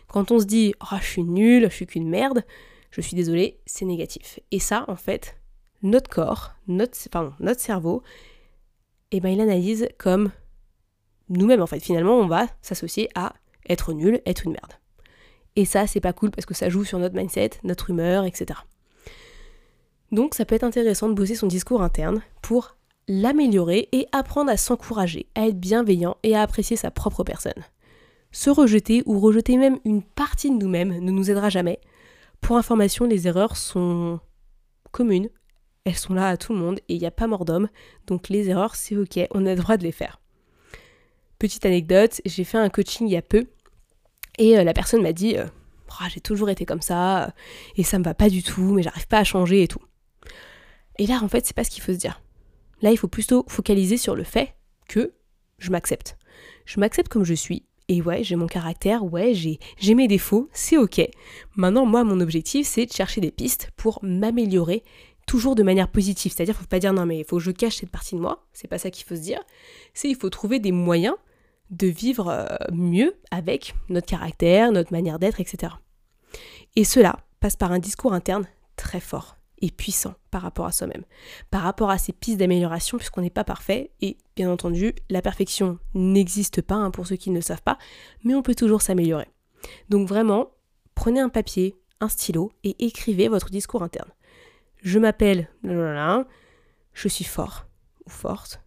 Quand 0.09 0.31
on 0.31 0.39
se 0.39 0.47
dit 0.47 0.75
oh, 0.81 0.97
je 1.01 1.07
suis 1.07 1.25
nul, 1.25 1.65
je 1.65 1.75
suis 1.75 1.87
qu'une 1.87 2.09
merde, 2.09 2.45
je 2.91 3.01
suis 3.03 3.17
désolé, 3.17 3.61
c'est 3.67 3.85
négatif. 3.85 4.41
Et 4.51 4.59
ça, 4.59 4.87
en 4.89 4.97
fait, 4.97 5.37
notre 5.83 6.09
corps, 6.11 6.53
notre, 6.69 6.97
notre 7.41 7.61
cerveau, 7.61 8.03
eh 9.11 9.21
ben, 9.21 9.29
il 9.29 9.41
analyse 9.41 9.89
comme 9.99 10.31
nous-mêmes, 11.29 11.63
en 11.63 11.67
fait. 11.67 11.81
Finalement, 11.81 12.19
on 12.19 12.27
va 12.27 12.47
s'associer 12.63 13.09
à 13.15 13.35
être 13.69 13.93
nul, 13.93 14.23
être 14.25 14.47
une 14.47 14.53
merde. 14.53 14.73
Et 15.57 15.65
ça, 15.65 15.87
c'est 15.87 16.01
pas 16.01 16.13
cool 16.13 16.31
parce 16.31 16.47
que 16.47 16.55
ça 16.55 16.69
joue 16.69 16.85
sur 16.85 16.99
notre 16.99 17.15
mindset, 17.15 17.51
notre 17.63 17.91
humeur, 17.91 18.25
etc. 18.25 18.61
Donc, 20.11 20.35
ça 20.35 20.45
peut 20.45 20.55
être 20.55 20.65
intéressant 20.65 21.09
de 21.09 21.15
bosser 21.15 21.35
son 21.35 21.47
discours 21.47 21.83
interne 21.83 22.23
pour 22.43 22.77
l'améliorer 23.09 23.89
et 23.93 24.07
apprendre 24.13 24.51
à 24.51 24.57
s'encourager, 24.57 25.27
à 25.35 25.49
être 25.49 25.59
bienveillant 25.59 26.17
et 26.23 26.37
à 26.37 26.43
apprécier 26.43 26.77
sa 26.77 26.91
propre 26.91 27.25
personne. 27.25 27.53
Se 28.31 28.49
rejeter 28.49 29.03
ou 29.07 29.21
rejeter 29.21 29.57
même 29.57 29.79
une 29.85 30.03
partie 30.03 30.51
de 30.51 30.57
nous-mêmes 30.57 30.99
ne 30.99 31.11
nous 31.11 31.31
aidera 31.31 31.51
jamais. 31.51 31.81
Pour 32.41 32.57
information, 32.57 33.05
les 33.05 33.29
erreurs 33.29 33.57
sont 33.57 34.21
communes, 34.91 35.29
elles 35.85 35.97
sont 35.97 36.15
là 36.15 36.29
à 36.29 36.37
tout 36.37 36.53
le 36.53 36.59
monde 36.59 36.79
et 36.89 36.95
il 36.95 37.01
n'y 37.01 37.07
a 37.07 37.11
pas 37.11 37.27
mort 37.27 37.45
d'homme, 37.45 37.69
donc 38.07 38.29
les 38.29 38.49
erreurs 38.49 38.77
c'est 38.77 38.97
ok, 38.97 39.19
on 39.33 39.47
a 39.47 39.55
le 39.55 39.61
droit 39.61 39.77
de 39.77 39.83
les 39.83 39.93
faire. 39.93 40.21
Petite 41.39 41.67
anecdote, 41.67 42.21
j'ai 42.25 42.45
fait 42.45 42.59
un 42.59 42.69
coaching 42.69 43.07
il 43.07 43.13
y 43.13 43.17
a 43.17 43.23
peu 43.23 43.47
et 44.39 44.59
euh, 44.59 44.65
la 44.65 44.73
personne 44.73 45.03
m'a 45.03 45.13
dit 45.13 45.37
euh, 45.37 45.47
j'ai 46.09 46.21
toujours 46.21 46.51
été 46.51 46.65
comme 46.65 46.83
ça 46.83 47.25
euh, 47.25 47.31
et 47.77 47.85
ça 47.85 47.99
me 47.99 48.05
va 48.05 48.15
pas 48.15 48.29
du 48.29 48.43
tout, 48.43 48.73
mais 48.73 48.83
j'arrive 48.83 49.07
pas 49.07 49.19
à 49.19 49.25
changer 49.25 49.63
et 49.63 49.69
tout. 49.69 49.83
Et 50.99 51.07
là 51.07 51.21
en 51.23 51.29
fait 51.29 51.47
c'est 51.47 51.57
pas 51.57 51.65
ce 51.65 51.71
qu'il 51.71 51.83
faut 51.83 51.93
se 51.93 51.99
dire. 51.99 52.21
Là, 52.83 52.91
il 52.91 52.99
faut 52.99 53.09
plutôt 53.09 53.45
focaliser 53.49 53.97
sur 53.97 54.17
le 54.17 54.25
fait 54.25 54.55
que 54.89 55.13
je 55.59 55.71
m'accepte. 55.71 56.19
Je 56.67 56.81
m'accepte 56.81 57.09
comme 57.09 57.25
je 57.25 57.35
suis. 57.35 57.65
Et 57.89 58.03
ouais, 58.03 58.25
j'ai 58.25 58.37
mon 58.37 58.47
caractère, 58.47 59.05
ouais, 59.05 59.35
j'ai, 59.35 59.59
mes 59.95 60.09
défauts, 60.09 60.49
c'est 60.53 60.77
ok. 60.77 61.01
Maintenant, 61.57 61.85
moi, 61.85 62.05
mon 62.05 62.21
objectif, 62.21 62.67
c'est 62.67 62.87
de 62.87 62.93
chercher 62.93 63.21
des 63.21 63.31
pistes 63.31 63.71
pour 63.77 63.99
m'améliorer 64.03 64.83
toujours 65.27 65.55
de 65.55 65.63
manière 65.63 65.89
positive. 65.89 66.33
C'est-à-dire, 66.33 66.57
faut 66.57 66.67
pas 66.67 66.79
dire 66.79 66.93
non, 66.93 67.07
mais 67.07 67.19
il 67.19 67.25
faut 67.25 67.37
que 67.37 67.43
je 67.43 67.51
cache 67.51 67.77
cette 67.77 67.91
partie 67.91 68.15
de 68.15 68.21
moi. 68.21 68.47
C'est 68.53 68.69
pas 68.69 68.79
ça 68.79 68.91
qu'il 68.91 69.05
faut 69.05 69.15
se 69.15 69.21
dire. 69.21 69.41
C'est 69.95 70.09
il 70.09 70.17
faut 70.17 70.31
trouver 70.31 70.59
des 70.59 70.73
moyens 70.73 71.17
de 71.73 71.87
vivre 71.89 72.29
euh, 72.29 72.47
mieux 72.71 73.17
avec 73.31 73.75
notre 73.89 74.07
caractère, 74.07 74.71
notre 74.71 74.93
manière 74.93 75.19
d'être, 75.19 75.41
etc. 75.41 75.73
Et 76.77 76.85
cela 76.85 77.19
passe 77.41 77.57
par 77.57 77.73
un 77.73 77.79
discours 77.79 78.13
interne 78.13 78.47
très 78.77 79.01
fort 79.01 79.37
et 79.61 79.71
puissant 79.71 80.15
par 80.31 80.43
rapport 80.43 80.67
à 80.67 80.73
soi-même, 80.73 81.05
par 81.51 81.63
rapport 81.63 81.91
à 81.91 81.99
ces 81.99 82.13
pistes 82.13 82.39
d'amélioration, 82.39 82.99
puisqu'on 82.99 83.23
n'est 83.23 83.31
pas 83.31 83.45
parfait, 83.45 83.91
et 84.01 84.19
bien 84.37 84.51
entendu, 84.51 84.95
la 85.09 85.23
perfection 85.23 85.79
n'existe 85.95 86.63
pas 86.63 86.75
hein, 86.75 86.91
pour 86.91 87.07
ceux 87.07 87.17
qui 87.17 87.31
ne 87.31 87.37
le 87.37 87.43
savent 87.43 87.63
pas, 87.63 87.79
mais 88.25 88.35
on 88.35 88.43
peut 88.43 88.55
toujours 88.55 88.83
s'améliorer. 88.83 89.29
Donc 89.89 90.09
vraiment, 90.09 90.51
prenez 90.95 91.21
un 91.21 91.29
papier, 91.29 91.77
un 92.01 92.09
stylo, 92.09 92.53
et 92.65 92.85
écrivez 92.85 93.29
votre 93.29 93.51
discours 93.51 93.83
interne. 93.83 94.11
Je 94.83 94.99
m'appelle, 94.99 95.49
je 95.63 97.09
suis 97.09 97.25
fort 97.25 97.67
ou 98.05 98.11
forte, 98.11 98.61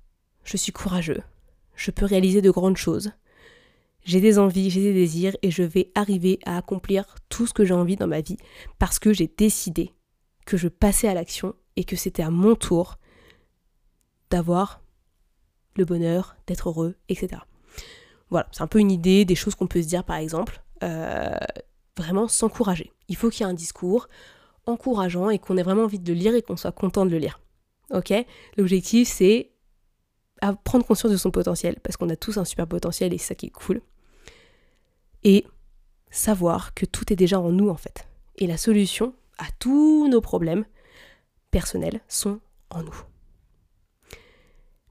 je 0.46 0.56
suis 0.56 0.72
courageux, 0.72 1.22
je 1.76 1.92
peux 1.92 2.06
réaliser 2.06 2.42
de 2.42 2.52
grandes 2.52 2.78
choses, 2.78 3.12
j'ai 4.04 4.22
des 4.22 4.38
envies, 4.38 4.70
j'ai 4.70 4.82
des 4.82 4.94
désirs, 4.94 5.36
et 5.42 5.52
je 5.52 5.64
vais 5.64 5.92
arriver 5.96 6.40
à 6.46 6.58
accomplir 6.58 7.16
tout 7.30 7.48
ce 7.48 7.54
que 7.54 7.66
j'ai 7.66 7.74
envie 7.74 7.96
dans 7.96 8.08
ma 8.08 8.22
vie, 8.22 8.38
parce 8.78 9.00
que 9.00 9.14
j'ai 9.14 9.32
décidé 9.36 9.92
que 10.46 10.58
je 10.58 10.68
passais 10.68 11.08
à 11.08 11.14
l'action 11.14 11.56
et 11.76 11.84
que 11.84 11.96
c'était 11.96 12.24
à 12.24 12.30
mon 12.30 12.56
tour 12.56 12.98
d'avoir 14.30 14.82
le 15.76 15.86
bonheur, 15.86 16.36
d'être 16.48 16.70
heureux, 16.70 16.96
etc. 17.10 17.42
Voilà, 18.30 18.48
c'est 18.52 18.62
un 18.62 18.68
peu 18.68 18.80
une 18.80 18.92
idée 18.92 19.26
des 19.26 19.36
choses 19.36 19.56
qu'on 19.56 19.68
peut 19.68 19.82
se 19.82 19.88
dire 19.88 20.04
par 20.04 20.18
exemple. 20.18 20.62
Euh, 20.84 21.36
vraiment 21.98 22.28
s'encourager. 22.28 22.92
Il 23.08 23.16
faut 23.16 23.30
qu'il 23.30 23.46
y 23.46 23.48
ait 23.48 23.52
un 23.52 23.56
discours 23.56 24.08
encourageant 24.66 25.30
et 25.30 25.40
qu'on 25.40 25.58
ait 25.58 25.64
vraiment 25.64 25.84
envie 25.84 26.00
de 26.00 26.12
le 26.12 26.20
lire 26.20 26.36
et 26.36 26.42
qu'on 26.42 26.58
soit 26.58 26.72
content 26.72 27.06
de 27.06 27.12
le 27.12 27.18
lire. 27.18 27.40
Ok? 27.92 28.14
L'objectif 28.58 29.08
c'est 29.08 29.52
prendre 30.63 30.86
conscience 30.86 31.12
de 31.12 31.17
son 31.17 31.32
potentiel 31.32 31.80
parce 31.82 31.98
qu'on 31.98 32.10
a 32.10 32.15
tous 32.15 32.38
un 32.38 32.45
super 32.45 32.67
potentiel 32.67 33.13
et 33.13 33.17
c'est 33.17 33.30
ça 33.30 33.36
qui 33.36 33.48
est 33.48 33.52
cool. 33.52 33.82
Et 35.24 35.45
savoir 36.12 36.74
que 36.74 36.86
tout 36.86 37.12
est 37.12 37.15
déjà 37.15 37.39
en 37.39 37.52
nous 37.52 37.69
en 37.69 37.76
fait. 37.76 38.08
Et 38.38 38.48
la 38.48 38.58
solution, 38.58 39.13
à 39.38 39.45
tous 39.60 40.08
nos 40.08 40.21
problèmes 40.21 40.65
personnels 41.52 42.02
sont 42.08 42.39
en 42.69 42.84
nous. 42.84 42.95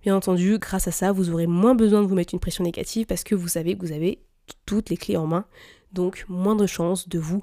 Bien 0.02 0.16
entendu, 0.16 0.59
grâce 0.59 0.88
à 0.88 0.92
ça, 0.92 1.12
vous 1.12 1.30
aurez 1.30 1.46
moins 1.46 1.74
besoin 1.74 2.02
de 2.02 2.07
vous 2.07 2.14
mettre 2.14 2.35
une 2.35 2.40
pression 2.40 2.64
négative 2.64 3.07
parce 3.07 3.24
que 3.24 3.35
vous 3.35 3.48
savez 3.48 3.76
que 3.76 3.80
vous 3.80 3.92
avez 3.92 4.22
toutes 4.66 4.90
les 4.90 4.96
clés 4.96 5.16
en 5.16 5.26
main, 5.26 5.46
donc 5.92 6.26
moins 6.28 6.57
de 6.57 6.66
chances 6.66 7.09
de 7.09 7.18
vous 7.18 7.42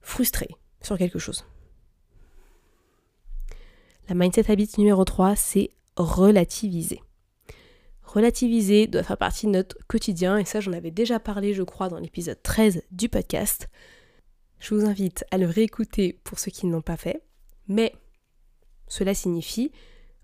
frustrer 0.00 0.48
sur 0.80 0.98
quelque 0.98 1.20
chose. 1.20 1.44
La 4.08 4.16
mindset 4.16 4.50
habit 4.50 4.68
numéro 4.78 5.04
3, 5.04 5.36
c'est 5.36 5.70
relativiser. 5.96 7.00
Relativiser 8.12 8.88
doit 8.88 9.02
faire 9.02 9.16
partie 9.16 9.46
de 9.46 9.52
notre 9.52 9.78
quotidien 9.86 10.36
et 10.36 10.44
ça 10.44 10.60
j'en 10.60 10.74
avais 10.74 10.90
déjà 10.90 11.18
parlé 11.18 11.54
je 11.54 11.62
crois 11.62 11.88
dans 11.88 11.98
l'épisode 11.98 12.42
13 12.42 12.82
du 12.90 13.08
podcast. 13.08 13.70
Je 14.58 14.74
vous 14.74 14.84
invite 14.84 15.24
à 15.30 15.38
le 15.38 15.46
réécouter 15.46 16.20
pour 16.22 16.38
ceux 16.38 16.50
qui 16.50 16.66
ne 16.66 16.72
l'ont 16.72 16.82
pas 16.82 16.98
fait. 16.98 17.22
Mais 17.68 17.94
cela 18.86 19.14
signifie 19.14 19.72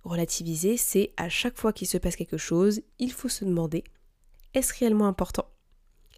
relativiser, 0.04 0.76
c'est 0.76 1.14
à 1.16 1.30
chaque 1.30 1.56
fois 1.56 1.72
qu'il 1.72 1.88
se 1.88 1.96
passe 1.96 2.16
quelque 2.16 2.36
chose, 2.36 2.82
il 2.98 3.10
faut 3.10 3.30
se 3.30 3.46
demander 3.46 3.84
est-ce 4.52 4.74
réellement 4.78 5.06
important? 5.06 5.48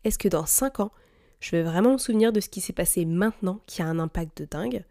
Est-ce 0.03 0.19
que 0.19 0.29
dans 0.29 0.47
5 0.47 0.81
ans, 0.81 0.91
je 1.39 1.53
vais 1.53 1.63
vraiment 1.63 1.93
me 1.93 1.99
souvenir 1.99 2.33
de 2.33 2.41
ce 2.41 2.49
qui 2.49 2.61
s'est 2.61 2.73
passé 2.73 3.05
maintenant 3.05 3.61
qui 3.67 3.81
a 3.81 3.87
un 3.87 4.01
impact 4.01 4.39
de 4.39 4.45
dingue? 4.45 4.85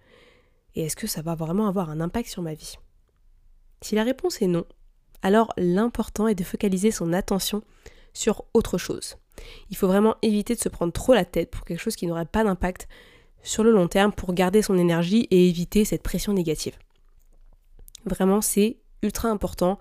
Et 0.75 0.83
est-ce 0.83 0.95
que 0.95 1.07
ça 1.07 1.21
va 1.21 1.35
vraiment 1.35 1.67
avoir 1.67 1.89
un 1.89 1.99
impact 1.99 2.29
sur 2.29 2.41
ma 2.41 2.53
vie? 2.53 2.75
Si 3.81 3.95
la 3.95 4.05
réponse 4.05 4.41
est 4.41 4.47
non, 4.47 4.65
alors 5.21 5.53
l'important 5.57 6.27
est 6.27 6.35
de 6.35 6.43
focaliser 6.43 6.91
son 6.91 7.13
attention 7.13 7.63
sur 8.13 8.45
autre 8.53 8.77
chose. 8.77 9.17
Il 9.69 9.77
faut 9.77 9.87
vraiment 9.87 10.15
éviter 10.21 10.55
de 10.55 10.59
se 10.59 10.69
prendre 10.69 10.93
trop 10.93 11.13
la 11.13 11.25
tête 11.25 11.51
pour 11.51 11.65
quelque 11.65 11.79
chose 11.79 11.95
qui 11.95 12.07
n'aurait 12.07 12.25
pas 12.25 12.43
d'impact 12.43 12.87
sur 13.43 13.63
le 13.63 13.71
long 13.71 13.87
terme 13.87 14.11
pour 14.11 14.33
garder 14.33 14.61
son 14.61 14.77
énergie 14.77 15.27
et 15.31 15.47
éviter 15.47 15.85
cette 15.85 16.03
pression 16.03 16.33
négative. 16.33 16.77
Vraiment, 18.05 18.41
c'est 18.41 18.77
ultra 19.01 19.29
important. 19.29 19.79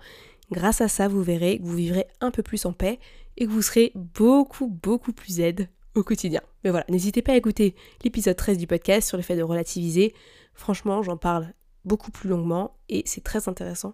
Grâce 0.51 0.81
à 0.81 0.87
ça, 0.87 1.07
vous 1.07 1.21
verrez 1.21 1.59
que 1.59 1.63
vous 1.63 1.75
vivrez 1.75 2.07
un 2.21 2.31
peu 2.31 2.43
plus 2.43 2.65
en 2.65 2.73
paix 2.73 2.99
et 3.37 3.45
que 3.45 3.51
vous 3.51 3.61
serez 3.61 3.91
beaucoup, 3.95 4.67
beaucoup 4.67 5.13
plus 5.13 5.39
aide 5.39 5.69
au 5.95 6.03
quotidien. 6.03 6.41
Mais 6.63 6.69
voilà, 6.69 6.85
n'hésitez 6.89 7.21
pas 7.21 7.33
à 7.33 7.37
écouter 7.37 7.75
l'épisode 8.03 8.35
13 8.35 8.57
du 8.57 8.67
podcast 8.67 9.07
sur 9.07 9.17
le 9.17 9.23
fait 9.23 9.35
de 9.35 9.43
relativiser. 9.43 10.13
Franchement, 10.53 11.01
j'en 11.03 11.17
parle 11.17 11.53
beaucoup 11.85 12.11
plus 12.11 12.29
longuement 12.29 12.75
et 12.89 13.03
c'est 13.05 13.23
très 13.23 13.47
intéressant. 13.47 13.93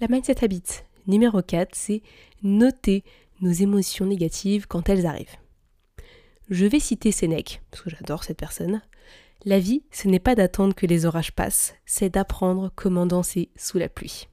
La 0.00 0.06
mindset 0.06 0.44
habit 0.44 0.62
numéro 1.08 1.42
4, 1.42 1.70
c'est 1.74 2.02
noter 2.44 3.02
nos 3.40 3.50
émotions 3.50 4.06
négatives 4.06 4.68
quand 4.68 4.88
elles 4.88 5.06
arrivent. 5.06 5.36
Je 6.48 6.66
vais 6.66 6.78
citer 6.78 7.10
Sénèque, 7.10 7.62
parce 7.70 7.82
que 7.82 7.90
j'adore 7.90 8.22
cette 8.22 8.38
personne. 8.38 8.80
La 9.44 9.58
vie, 9.58 9.82
ce 9.90 10.06
n'est 10.06 10.20
pas 10.20 10.36
d'attendre 10.36 10.76
que 10.76 10.86
les 10.86 11.04
orages 11.04 11.32
passent, 11.32 11.74
c'est 11.84 12.10
d'apprendre 12.10 12.70
comment 12.76 13.06
danser 13.06 13.50
sous 13.56 13.78
la 13.78 13.88
pluie. 13.88 14.28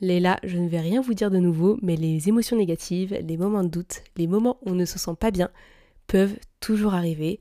Léla, 0.00 0.40
je 0.42 0.58
ne 0.58 0.68
vais 0.68 0.80
rien 0.80 1.00
vous 1.02 1.14
dire 1.14 1.30
de 1.30 1.38
nouveau, 1.38 1.78
mais 1.80 1.94
les 1.94 2.28
émotions 2.28 2.56
négatives, 2.56 3.16
les 3.24 3.36
moments 3.36 3.62
de 3.62 3.68
doute, 3.68 4.02
les 4.16 4.26
moments 4.26 4.58
où 4.62 4.70
on 4.70 4.74
ne 4.74 4.84
se 4.86 4.98
sent 4.98 5.14
pas 5.20 5.30
bien, 5.30 5.50
peuvent 6.08 6.38
toujours 6.58 6.94
arriver. 6.94 7.38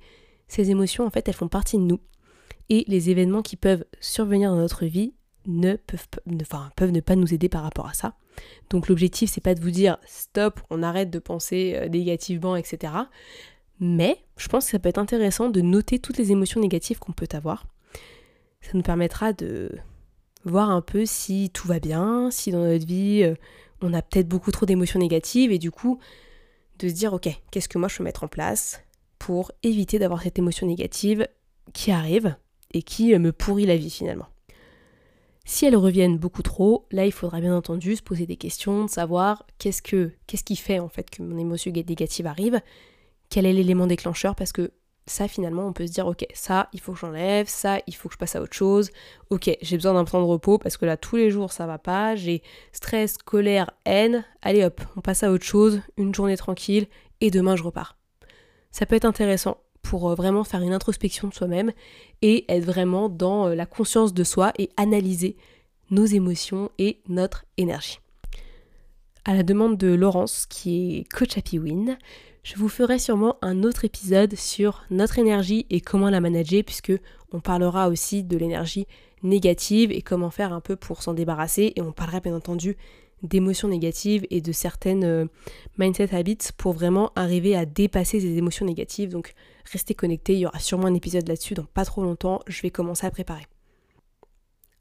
Ces 0.48 0.70
émotions, 0.70 1.04
en 1.04 1.10
fait, 1.10 1.28
elles 1.28 1.34
font 1.34 1.48
partie 1.48 1.78
de 1.78 1.84
nous. 1.84 2.00
Et 2.70 2.86
les 2.88 3.10
événements 3.10 3.42
qui 3.42 3.56
peuvent 3.56 3.86
survenir 4.02 4.52
dans 4.52 4.58
notre 4.58 4.86
vie 4.86 5.14
ne 5.48 5.76
peuvent, 5.76 6.08
peuvent 6.76 6.92
ne 6.92 7.00
pas 7.00 7.16
nous 7.16 7.34
aider 7.34 7.50
par 7.50 7.64
rapport 7.64 7.88
à 7.88 7.94
ça. 7.94 8.14
Donc 8.70 8.88
l'objectif, 8.88 9.32
c'est 9.32 9.42
pas 9.42 9.56
de 9.56 9.62
vous 9.62 9.72
dire 9.72 9.98
stop, 10.06 10.60
on 10.70 10.84
arrête 10.84 11.10
de 11.10 11.20
penser 11.20 11.74
euh, 11.76 11.88
négativement, 11.88 12.56
etc. 12.56 12.94
Mais 13.80 14.18
je 14.38 14.48
pense 14.48 14.66
que 14.66 14.72
ça 14.72 14.80
peut 14.80 14.90
être 14.90 14.98
intéressant 14.98 15.50
de 15.50 15.62
noter 15.62 16.00
toutes 16.00 16.18
les 16.18 16.32
émotions 16.32 16.62
négatives 16.62 17.00
qu'on 17.00 17.14
peut 17.14 17.28
avoir. 17.32 17.66
Ça 18.62 18.72
nous 18.74 18.82
permettra 18.82 19.34
de 19.34 19.72
voir 20.44 20.70
un 20.70 20.82
peu 20.82 21.06
si 21.06 21.50
tout 21.54 21.68
va 21.68 21.80
bien, 21.80 22.30
si 22.32 22.52
dans 22.52 22.64
notre 22.64 22.86
vie 22.86 23.24
euh, 23.24 23.36
on 23.82 23.94
a 23.94 24.02
peut-être 24.02 24.28
beaucoup 24.28 24.52
trop 24.52 24.66
d'émotions 24.66 25.00
négatives 25.00 25.52
et 25.52 25.60
du 25.60 25.72
coup 25.72 26.00
de 26.80 26.90
se 26.90 26.94
dire 26.94 27.14
ok, 27.14 27.30
qu'est-ce 27.52 27.70
que 27.70 27.78
moi 27.78 27.88
je 27.88 27.98
peux 27.98 28.04
mettre 28.04 28.24
en 28.24 28.28
place 28.28 28.82
pour 29.20 29.52
éviter 29.64 30.00
d'avoir 30.00 30.22
cette 30.22 30.40
émotion 30.40 30.68
négative 30.68 31.28
qui 31.74 31.92
arrive 31.92 32.36
et 32.74 32.82
qui 32.82 33.14
euh, 33.14 33.20
me 33.20 33.32
pourrit 33.32 33.66
la 33.66 33.78
vie 33.78 33.90
finalement. 33.90 34.28
Si 35.50 35.66
elles 35.66 35.78
reviennent 35.78 36.18
beaucoup 36.18 36.44
trop, 36.44 36.86
là 36.92 37.06
il 37.06 37.14
faudra 37.14 37.40
bien 37.40 37.56
entendu 37.56 37.96
se 37.96 38.04
poser 38.04 38.26
des 38.26 38.36
questions, 38.36 38.84
de 38.84 38.90
savoir 38.90 39.46
qu'est-ce 39.60 39.82
que 39.82 40.12
qu'est-ce 40.28 40.44
qui 40.44 40.58
fait 40.58 40.80
en 40.80 40.90
fait 40.90 41.10
que 41.10 41.24
mon 41.24 41.38
émotion 41.38 41.72
négative 41.72 42.28
arrive, 42.28 42.60
quel 43.30 43.46
est 43.46 43.54
l'élément 43.54 43.88
déclencheur 43.88 44.36
parce 44.36 44.52
que 44.52 44.72
ça 45.06 45.30
finalement 45.30 45.66
on 45.66 45.72
peut 45.72 45.88
se 45.88 45.94
dire 45.94 46.06
ok 46.06 46.26
ça 46.34 46.68
il 46.74 46.82
faut 46.82 46.92
que 46.92 47.00
j'enlève, 47.00 47.48
ça 47.48 47.80
il 47.88 47.96
faut 47.96 48.10
que 48.10 48.16
je 48.16 48.20
passe 48.20 48.36
à 48.36 48.42
autre 48.42 48.58
chose, 48.58 48.92
ok 49.30 49.50
j'ai 49.62 49.78
besoin 49.78 49.94
d'un 49.94 50.04
temps 50.04 50.20
de 50.20 50.26
repos 50.26 50.58
parce 50.58 50.76
que 50.76 50.86
là 50.86 50.98
tous 50.98 51.16
les 51.16 51.32
jours 51.32 51.54
ça 51.54 51.66
va 51.66 51.78
pas, 51.78 52.18
j'ai 52.18 52.44
stress, 52.74 53.18
colère, 53.18 53.72
haine, 53.86 54.26
allez 54.42 54.66
hop 54.66 54.82
on 54.98 55.02
passe 55.02 55.24
à 55.24 55.32
autre 55.32 55.46
chose, 55.46 55.80
une 55.96 56.14
journée 56.14 56.36
tranquille 56.36 56.88
et 57.22 57.32
demain 57.32 57.56
je 57.56 57.64
repars. 57.64 57.98
Ça 58.72 58.86
peut 58.86 58.96
être 58.98 59.06
intéressant 59.06 59.60
pour 59.88 60.10
euh, 60.10 60.16
vraiment 60.16 60.44
faire 60.44 60.62
une 60.62 60.74
introspection 60.74 61.30
de 61.30 61.34
soi-même 61.34 61.72
et 62.22 62.44
être 62.50 62.66
vraiment 62.66 63.08
dans 63.08 63.48
euh, 63.48 63.56
la 63.56 63.66
conscience 63.66 64.14
de 64.14 64.24
soi 64.26 64.52
et 64.58 64.70
analyser 64.76 65.38
nos 65.92 66.06
émotions 66.06 66.70
et 66.78 67.00
notre 67.08 67.46
énergie. 67.56 68.00
À 69.24 69.34
la 69.34 69.44
demande 69.44 69.78
de 69.78 69.88
Laurence, 69.88 70.46
qui 70.46 70.98
est 70.98 71.04
coach 71.10 71.38
Happy 71.38 71.58
Win, 71.58 71.98
je 72.44 72.56
vous 72.56 72.68
ferai 72.68 73.00
sûrement 73.00 73.38
un 73.42 73.64
autre 73.64 73.86
épisode 73.86 74.36
sur 74.36 74.84
notre 74.90 75.20
énergie 75.20 75.66
et 75.70 75.80
comment 75.80 76.10
la 76.10 76.20
manager, 76.20 76.64
puisque 76.66 76.94
on 77.32 77.40
parlera 77.40 77.88
aussi 77.88 78.24
de 78.24 78.38
l'énergie 78.38 78.88
négative 79.24 79.92
et 79.94 80.02
comment 80.02 80.32
faire 80.32 80.52
un 80.52 80.62
peu 80.62 80.76
pour 80.76 81.02
s'en 81.02 81.14
débarrasser. 81.14 81.74
Et 81.78 81.82
on 81.82 81.94
parlera 81.94 82.20
bien 82.20 82.36
entendu 82.36 82.76
d'émotions 83.24 83.68
négatives 83.68 84.26
et 84.30 84.42
de 84.42 84.52
certaines 84.52 85.04
euh, 85.04 85.26
mindset 85.78 86.14
habits 86.16 86.38
pour 86.58 86.74
vraiment 86.74 87.12
arriver 87.16 87.56
à 87.56 87.66
dépasser 87.66 88.20
ces 88.20 88.38
émotions 88.38 88.66
négatives. 88.66 89.10
Donc 89.10 89.34
restez 89.72 89.96
connectés, 89.96 90.34
il 90.34 90.40
y 90.40 90.46
aura 90.46 90.60
sûrement 90.60 90.88
un 90.88 90.94
épisode 90.94 91.28
là-dessus 91.28 91.54
dans 91.54 91.66
pas 91.66 91.86
trop 91.86 92.04
longtemps, 92.04 92.42
je 92.48 92.62
vais 92.62 92.72
commencer 92.72 93.06
à 93.06 93.12
préparer. 93.12 93.46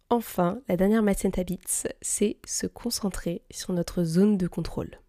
Enfin, 0.08 0.60
la 0.68 0.76
dernière 0.76 1.02
mindset 1.02 1.40
habits, 1.40 1.84
c'est 2.00 2.36
se 2.46 2.66
concentrer 2.66 3.42
sur 3.50 3.72
notre 3.72 4.04
zone 4.04 4.36
de 4.36 4.46
contrôle. 4.46 5.00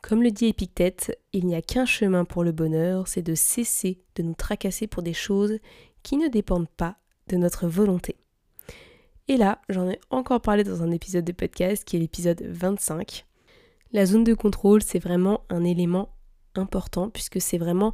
Comme 0.00 0.22
le 0.22 0.30
dit 0.30 0.46
Épictète, 0.46 1.18
il 1.32 1.46
n'y 1.46 1.56
a 1.56 1.62
qu'un 1.62 1.86
chemin 1.86 2.24
pour 2.24 2.44
le 2.44 2.52
bonheur, 2.52 3.08
c'est 3.08 3.22
de 3.22 3.34
cesser 3.34 4.04
de 4.14 4.22
nous 4.22 4.34
tracasser 4.34 4.86
pour 4.86 5.02
des 5.02 5.12
choses 5.12 5.58
qui 6.04 6.16
ne 6.16 6.28
dépendent 6.28 6.68
pas 6.68 6.98
de 7.26 7.36
notre 7.36 7.66
volonté. 7.66 8.14
Et 9.28 9.36
là, 9.36 9.60
j'en 9.68 9.88
ai 9.88 9.98
encore 10.10 10.40
parlé 10.40 10.62
dans 10.62 10.84
un 10.84 10.92
épisode 10.92 11.24
de 11.24 11.32
podcast 11.32 11.84
qui 11.84 11.96
est 11.96 11.98
l'épisode 11.98 12.42
25. 12.42 13.26
La 13.92 14.06
zone 14.06 14.22
de 14.22 14.34
contrôle, 14.34 14.82
c'est 14.82 15.00
vraiment 15.00 15.42
un 15.50 15.64
élément 15.64 16.14
important 16.54 17.10
puisque 17.10 17.40
c'est 17.40 17.58
vraiment 17.58 17.92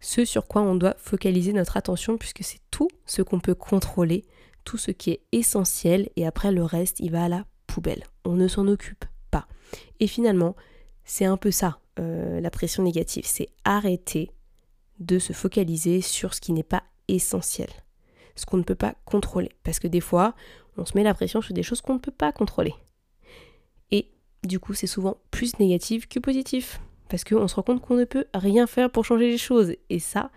ce 0.00 0.24
sur 0.24 0.48
quoi 0.48 0.62
on 0.62 0.74
doit 0.74 0.96
focaliser 0.98 1.52
notre 1.52 1.76
attention 1.76 2.18
puisque 2.18 2.42
c'est 2.42 2.58
tout 2.72 2.88
ce 3.06 3.22
qu'on 3.22 3.38
peut 3.38 3.54
contrôler, 3.54 4.24
tout 4.64 4.78
ce 4.78 4.90
qui 4.90 5.12
est 5.12 5.20
essentiel 5.30 6.10
et 6.16 6.26
après 6.26 6.50
le 6.50 6.64
reste, 6.64 6.98
il 6.98 7.12
va 7.12 7.24
à 7.24 7.28
la 7.28 7.44
poubelle. 7.68 8.02
On 8.24 8.34
ne 8.34 8.48
s'en 8.48 8.66
occupe 8.66 9.04
pas. 9.30 9.46
Et 10.00 10.08
finalement, 10.08 10.56
c'est 11.04 11.24
un 11.24 11.36
peu 11.36 11.52
ça, 11.52 11.78
euh, 12.00 12.40
la 12.40 12.50
pression 12.50 12.82
négative, 12.82 13.24
c'est 13.26 13.48
arrêter 13.64 14.32
de 14.98 15.20
se 15.20 15.32
focaliser 15.32 16.00
sur 16.00 16.34
ce 16.34 16.40
qui 16.40 16.52
n'est 16.52 16.64
pas 16.64 16.82
essentiel 17.06 17.70
ce 18.38 18.46
qu'on 18.46 18.56
ne 18.56 18.62
peut 18.62 18.74
pas 18.74 18.94
contrôler. 19.04 19.50
Parce 19.64 19.78
que 19.78 19.88
des 19.88 20.00
fois, 20.00 20.34
on 20.76 20.84
se 20.84 20.96
met 20.96 21.02
la 21.02 21.14
pression 21.14 21.42
sur 21.42 21.54
des 21.54 21.62
choses 21.62 21.80
qu'on 21.80 21.94
ne 21.94 21.98
peut 21.98 22.12
pas 22.12 22.32
contrôler. 22.32 22.74
Et 23.90 24.10
du 24.44 24.60
coup, 24.60 24.74
c'est 24.74 24.86
souvent 24.86 25.18
plus 25.30 25.58
négatif 25.58 26.08
que 26.08 26.18
positif. 26.18 26.80
Parce 27.08 27.24
qu'on 27.24 27.48
se 27.48 27.54
rend 27.54 27.62
compte 27.62 27.80
qu'on 27.82 27.96
ne 27.96 28.04
peut 28.04 28.26
rien 28.34 28.66
faire 28.66 28.90
pour 28.90 29.04
changer 29.04 29.28
les 29.28 29.38
choses. 29.38 29.74
Et 29.90 29.98
ça, 29.98 30.30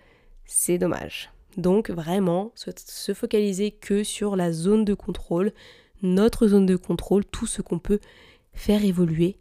c'est 0.46 0.78
dommage. 0.78 1.30
Donc 1.58 1.90
vraiment, 1.90 2.52
se 2.56 3.14
focaliser 3.14 3.72
que 3.72 4.04
sur 4.04 4.36
la 4.36 4.54
zone 4.54 4.86
de 4.86 4.94
contrôle, 4.94 5.52
notre 6.02 6.48
zone 6.48 6.66
de 6.66 6.76
contrôle, 6.76 7.26
tout 7.26 7.46
ce 7.46 7.62
qu'on 7.62 7.80
peut 7.80 8.00
faire 8.54 8.84
évoluer 8.84 9.38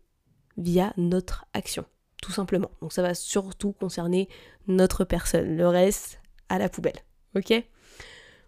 via 0.57 0.93
notre 0.97 1.47
action, 1.55 1.85
tout 2.21 2.33
simplement. 2.33 2.71
Donc 2.83 2.93
ça 2.93 3.03
va 3.03 3.15
surtout 3.15 3.73
concerner 3.73 4.29
notre 4.67 5.05
personne. 5.05 5.57
Le 5.57 5.69
reste, 5.69 6.21
à 6.49 6.59
la 6.59 6.69
poubelle. 6.69 6.99
Ok? 7.37 7.53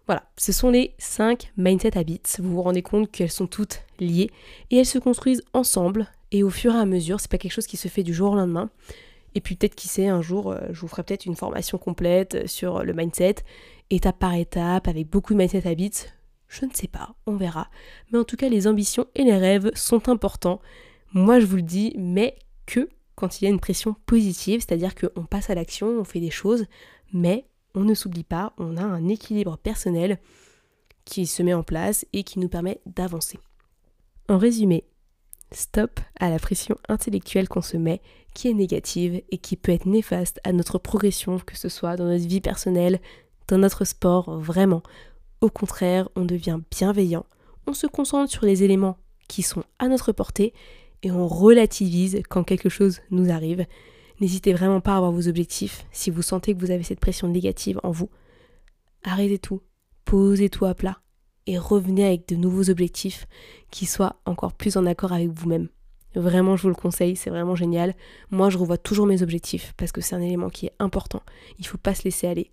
Voilà, 0.05 0.23
ce 0.37 0.51
sont 0.51 0.69
les 0.69 0.95
5 0.97 1.53
mindset 1.57 1.97
habits. 1.97 2.21
Vous 2.39 2.55
vous 2.55 2.61
rendez 2.61 2.81
compte 2.81 3.09
qu'elles 3.11 3.31
sont 3.31 3.47
toutes 3.47 3.83
liées 3.99 4.31
et 4.69 4.77
elles 4.77 4.85
se 4.85 4.99
construisent 4.99 5.43
ensemble 5.53 6.07
et 6.31 6.43
au 6.43 6.49
fur 6.49 6.73
et 6.73 6.79
à 6.79 6.85
mesure, 6.85 7.19
c'est 7.19 7.29
pas 7.31 7.37
quelque 7.37 7.53
chose 7.53 7.67
qui 7.67 7.77
se 7.77 7.87
fait 7.87 8.03
du 8.03 8.13
jour 8.13 8.31
au 8.31 8.35
lendemain. 8.35 8.69
Et 9.35 9.41
puis 9.41 9.55
peut-être 9.55 9.75
qui 9.75 9.87
sait, 9.87 10.07
un 10.07 10.21
jour, 10.21 10.51
euh, 10.51 10.59
je 10.71 10.81
vous 10.81 10.87
ferai 10.87 11.03
peut-être 11.03 11.25
une 11.25 11.35
formation 11.35 11.77
complète 11.77 12.47
sur 12.47 12.83
le 12.83 12.93
mindset, 12.93 13.35
étape 13.89 14.19
par 14.19 14.33
étape, 14.33 14.87
avec 14.87 15.07
beaucoup 15.09 15.33
de 15.33 15.37
mindset 15.37 15.67
habits. 15.67 16.07
Je 16.47 16.65
ne 16.65 16.71
sais 16.73 16.87
pas, 16.87 17.15
on 17.25 17.35
verra. 17.35 17.69
Mais 18.11 18.19
en 18.19 18.23
tout 18.23 18.35
cas, 18.35 18.49
les 18.49 18.67
ambitions 18.67 19.07
et 19.15 19.23
les 19.23 19.37
rêves 19.37 19.71
sont 19.75 20.09
importants. 20.09 20.59
Moi, 21.13 21.39
je 21.39 21.45
vous 21.45 21.55
le 21.55 21.61
dis, 21.61 21.93
mais 21.97 22.35
que 22.65 22.89
quand 23.15 23.39
il 23.39 23.45
y 23.45 23.47
a 23.47 23.51
une 23.51 23.59
pression 23.59 23.95
positive, 24.05 24.61
c'est-à-dire 24.61 24.93
qu'on 24.95 25.25
passe 25.25 25.49
à 25.49 25.55
l'action, 25.55 25.87
on 25.87 26.03
fait 26.03 26.19
des 26.19 26.31
choses, 26.31 26.65
mais 27.11 27.45
on 27.75 27.81
ne 27.81 27.93
s'oublie 27.93 28.23
pas, 28.23 28.53
on 28.57 28.77
a 28.77 28.83
un 28.83 29.07
équilibre 29.07 29.57
personnel 29.57 30.19
qui 31.05 31.25
se 31.25 31.43
met 31.43 31.53
en 31.53 31.63
place 31.63 32.05
et 32.13 32.23
qui 32.23 32.39
nous 32.39 32.49
permet 32.49 32.81
d'avancer. 32.85 33.39
En 34.29 34.37
résumé, 34.37 34.85
stop 35.51 35.99
à 36.19 36.29
la 36.29 36.39
pression 36.39 36.77
intellectuelle 36.87 37.49
qu'on 37.49 37.61
se 37.61 37.77
met 37.77 38.01
qui 38.33 38.49
est 38.49 38.53
négative 38.53 39.21
et 39.29 39.37
qui 39.37 39.55
peut 39.55 39.71
être 39.71 39.85
néfaste 39.85 40.39
à 40.43 40.53
notre 40.53 40.79
progression, 40.79 41.39
que 41.39 41.57
ce 41.57 41.69
soit 41.69 41.95
dans 41.95 42.05
notre 42.05 42.27
vie 42.27 42.41
personnelle, 42.41 42.99
dans 43.47 43.57
notre 43.57 43.85
sport, 43.85 44.39
vraiment. 44.39 44.81
Au 45.41 45.49
contraire, 45.49 46.09
on 46.15 46.25
devient 46.25 46.59
bienveillant, 46.71 47.25
on 47.67 47.73
se 47.73 47.87
concentre 47.87 48.31
sur 48.31 48.45
les 48.45 48.63
éléments 48.63 48.97
qui 49.27 49.41
sont 49.41 49.63
à 49.79 49.87
notre 49.87 50.11
portée 50.11 50.53
et 51.03 51.11
on 51.11 51.27
relativise 51.27 52.21
quand 52.29 52.43
quelque 52.43 52.69
chose 52.69 53.01
nous 53.11 53.29
arrive 53.29 53.65
N'hésitez 54.23 54.53
vraiment 54.53 54.79
pas 54.79 54.93
à 54.93 54.97
avoir 54.99 55.11
vos 55.11 55.27
objectifs. 55.27 55.85
Si 55.91 56.09
vous 56.09 56.21
sentez 56.21 56.55
que 56.55 56.59
vous 56.61 56.71
avez 56.71 56.83
cette 56.83 57.01
pression 57.01 57.27
négative 57.27 57.77
en 57.83 57.91
vous, 57.91 58.09
arrêtez 59.03 59.37
tout, 59.37 59.61
posez 60.05 60.49
tout 60.49 60.63
à 60.63 60.73
plat 60.73 61.01
et 61.45 61.57
revenez 61.57 62.05
avec 62.05 62.29
de 62.29 62.37
nouveaux 62.37 62.69
objectifs 62.69 63.27
qui 63.69 63.85
soient 63.85 64.21
encore 64.25 64.53
plus 64.53 64.77
en 64.77 64.85
accord 64.85 65.11
avec 65.11 65.27
vous-même. 65.27 65.67
Vraiment, 66.15 66.55
je 66.55 66.61
vous 66.61 66.69
le 66.69 66.73
conseille, 66.73 67.17
c'est 67.17 67.31
vraiment 67.31 67.55
génial. 67.55 67.95
Moi, 68.31 68.49
je 68.49 68.57
revois 68.57 68.77
toujours 68.77 69.07
mes 69.07 69.23
objectifs 69.23 69.73
parce 69.75 69.91
que 69.91 69.99
c'est 69.99 70.15
un 70.15 70.21
élément 70.21 70.49
qui 70.49 70.67
est 70.67 70.75
important. 70.79 71.21
Il 71.59 71.63
ne 71.63 71.67
faut 71.67 71.77
pas 71.77 71.93
se 71.93 72.05
laisser 72.05 72.25
aller. 72.25 72.49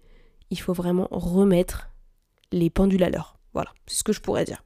Il 0.51 0.59
faut 0.59 0.73
vraiment 0.73 1.07
remettre 1.13 1.89
les 2.51 2.69
pendules 2.69 3.05
à 3.05 3.11
l'heure. 3.11 3.39
Voilà, 3.55 3.73
c'est 3.87 3.99
ce 3.99 4.03
que 4.03 4.13
je 4.13 4.21
pourrais 4.21 4.45
dire. 4.45 4.65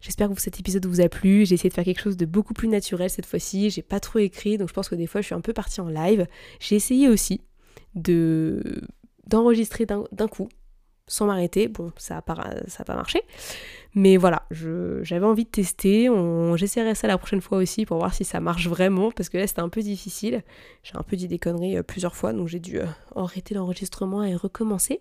J'espère 0.00 0.30
que 0.30 0.40
cet 0.40 0.60
épisode 0.60 0.86
vous 0.86 1.00
a 1.00 1.08
plu. 1.08 1.44
J'ai 1.44 1.54
essayé 1.54 1.70
de 1.70 1.74
faire 1.74 1.84
quelque 1.84 2.00
chose 2.00 2.16
de 2.16 2.26
beaucoup 2.26 2.54
plus 2.54 2.68
naturel 2.68 3.10
cette 3.10 3.26
fois-ci. 3.26 3.70
J'ai 3.70 3.82
pas 3.82 4.00
trop 4.00 4.18
écrit, 4.18 4.58
donc 4.58 4.68
je 4.68 4.74
pense 4.74 4.88
que 4.88 4.94
des 4.94 5.06
fois 5.06 5.20
je 5.20 5.26
suis 5.26 5.34
un 5.34 5.40
peu 5.40 5.52
partie 5.52 5.80
en 5.80 5.88
live. 5.88 6.26
J'ai 6.60 6.76
essayé 6.76 7.08
aussi 7.08 7.40
de 7.94 8.82
d'enregistrer 9.26 9.86
d'un 9.86 10.28
coup 10.28 10.48
sans 11.08 11.26
m'arrêter. 11.26 11.68
Bon, 11.68 11.90
ça 11.96 12.14
n'a 12.14 12.22
pas, 12.22 12.34
pas 12.86 12.94
marché. 12.94 13.22
Mais 13.94 14.16
voilà, 14.16 14.44
j'avais 14.50 15.26
envie 15.26 15.44
de 15.44 15.50
tester. 15.50 16.08
J'essaierai 16.56 16.94
ça 16.94 17.08
la 17.08 17.18
prochaine 17.18 17.40
fois 17.40 17.58
aussi 17.58 17.86
pour 17.86 17.98
voir 17.98 18.14
si 18.14 18.24
ça 18.24 18.40
marche 18.40 18.68
vraiment. 18.68 19.10
Parce 19.10 19.28
que 19.28 19.38
là, 19.38 19.46
c'était 19.46 19.60
un 19.60 19.68
peu 19.68 19.82
difficile. 19.82 20.42
J'ai 20.82 20.96
un 20.96 21.02
peu 21.02 21.16
dit 21.16 21.28
des 21.28 21.38
conneries 21.38 21.78
euh, 21.78 21.82
plusieurs 21.82 22.14
fois. 22.14 22.32
Donc 22.32 22.48
j'ai 22.48 22.60
dû 22.60 22.78
euh, 22.78 22.86
arrêter 23.16 23.54
l'enregistrement 23.54 24.22
et 24.22 24.36
recommencer. 24.36 25.00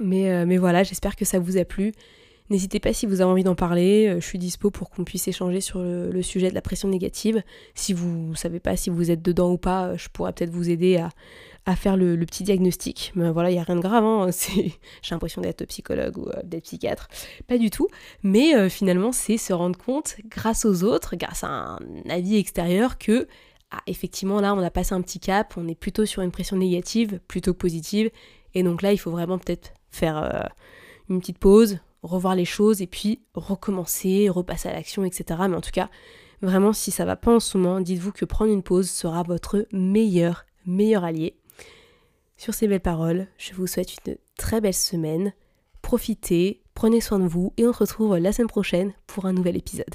Mais, 0.00 0.30
euh, 0.30 0.46
mais 0.46 0.58
voilà, 0.58 0.82
j'espère 0.82 1.16
que 1.16 1.24
ça 1.24 1.38
vous 1.38 1.56
a 1.56 1.64
plu. 1.64 1.92
N'hésitez 2.50 2.80
pas 2.80 2.92
si 2.92 3.06
vous 3.06 3.20
avez 3.20 3.30
envie 3.30 3.44
d'en 3.44 3.54
parler, 3.54 4.08
euh, 4.08 4.20
je 4.20 4.26
suis 4.26 4.38
dispo 4.38 4.72
pour 4.72 4.90
qu'on 4.90 5.04
puisse 5.04 5.28
échanger 5.28 5.60
sur 5.60 5.78
le, 5.78 6.20
sujet 6.22 6.50
de 6.50 6.54
la 6.54 6.60
pression 6.60 6.88
négative. 6.88 7.44
Si 7.76 7.92
vous 7.92 8.30
ne 8.30 8.34
savez 8.34 8.58
pas 8.58 8.76
si 8.76 8.90
vous 8.90 9.12
êtes 9.12 9.22
dedans 9.22 9.52
ou 9.52 9.56
pas, 9.56 9.86
euh, 9.86 9.96
je 9.96 10.08
pourrais 10.08 10.32
peut-être 10.32 10.50
vous 10.50 10.68
aider 10.68 10.96
à, 10.96 11.76
faire 11.76 11.96
le, 11.96 12.16
petit 12.26 12.42
diagnostic. 12.42 13.12
Mais 13.14 13.30
voilà, 13.30 13.50
il 13.50 13.52
n'y 13.52 13.60
a 13.60 13.62
rien 13.62 13.76
de 13.76 13.80
grave, 13.80 14.02
hein. 14.02 14.30
j'ai 14.52 14.74
l'impression 15.12 15.40
d'être 15.40 15.64
psychologue 15.66 16.18
ou 16.18 16.28
euh, 16.28 16.42
d'être 16.42 16.64
psychiatre. 16.64 17.06
Pas 17.46 17.56
du 17.56 17.70
tout. 17.70 17.86
Mais 18.24 18.68
finalement, 18.68 19.12
c'est 19.12 19.36
se 19.36 19.52
rendre 19.52 19.78
compte, 19.78 20.16
grâce 20.28 20.64
aux 20.64 20.82
autres, 20.82 21.14
grâce 21.14 21.44
à 21.44 21.48
un 21.48 21.78
avis 22.08 22.36
extérieur, 22.36 22.98
que 22.98 23.28
ah, 23.70 23.78
effectivement, 23.86 24.40
là, 24.40 24.52
on 24.56 24.58
a 24.58 24.70
passé 24.70 24.94
un 24.94 25.02
petit 25.02 25.20
cap, 25.20 25.54
on 25.56 25.68
est 25.68 25.76
plutôt 25.76 26.04
sur 26.04 26.22
une 26.22 26.32
pression 26.32 26.56
négative 26.56 27.20
plutôt 27.28 27.52
que 27.52 27.58
positive. 27.58 28.10
Et 28.54 28.64
donc 28.64 28.82
là, 28.82 28.92
il 28.92 28.98
faut 28.98 29.12
vraiment 29.12 29.38
peut-être 29.38 29.72
faire 29.92 30.50
une 31.08 31.20
petite 31.20 31.38
pause, 31.38 31.78
revoir 32.02 32.34
les 32.34 32.44
choses 32.44 32.82
et 32.82 32.86
puis 32.86 33.20
recommencer, 33.34 34.28
repasser 34.28 34.68
à 34.68 34.72
l'action, 34.72 35.04
etc. 35.04 35.40
Mais 35.48 35.56
en 35.56 35.60
tout 35.60 35.70
cas, 35.72 35.90
vraiment, 36.42 36.72
si 36.72 36.90
ça 36.90 37.04
va 37.04 37.16
pas 37.16 37.34
en 37.34 37.40
ce 37.40 37.58
moment, 37.58 37.80
dites-vous 37.80 38.12
que 38.12 38.24
prendre 38.24 38.52
une 38.52 38.62
pause 38.62 38.90
sera 38.90 39.22
votre 39.22 39.66
meilleur, 39.72 40.46
meilleur 40.66 41.04
allié. 41.04 41.36
Sur 42.36 42.54
ces 42.54 42.68
belles 42.68 42.80
paroles, 42.80 43.26
je 43.36 43.52
vous 43.54 43.66
souhaite 43.66 43.94
une 44.06 44.16
très 44.38 44.60
belle 44.60 44.74
semaine. 44.74 45.34
Profitez, 45.82 46.62
prenez 46.74 47.00
soin 47.00 47.18
de 47.18 47.26
vous 47.26 47.52
et 47.56 47.66
on 47.66 47.72
se 47.72 47.80
retrouve 47.80 48.16
la 48.16 48.32
semaine 48.32 48.48
prochaine 48.48 48.92
pour 49.06 49.26
un 49.26 49.32
nouvel 49.32 49.56
épisode. 49.56 49.94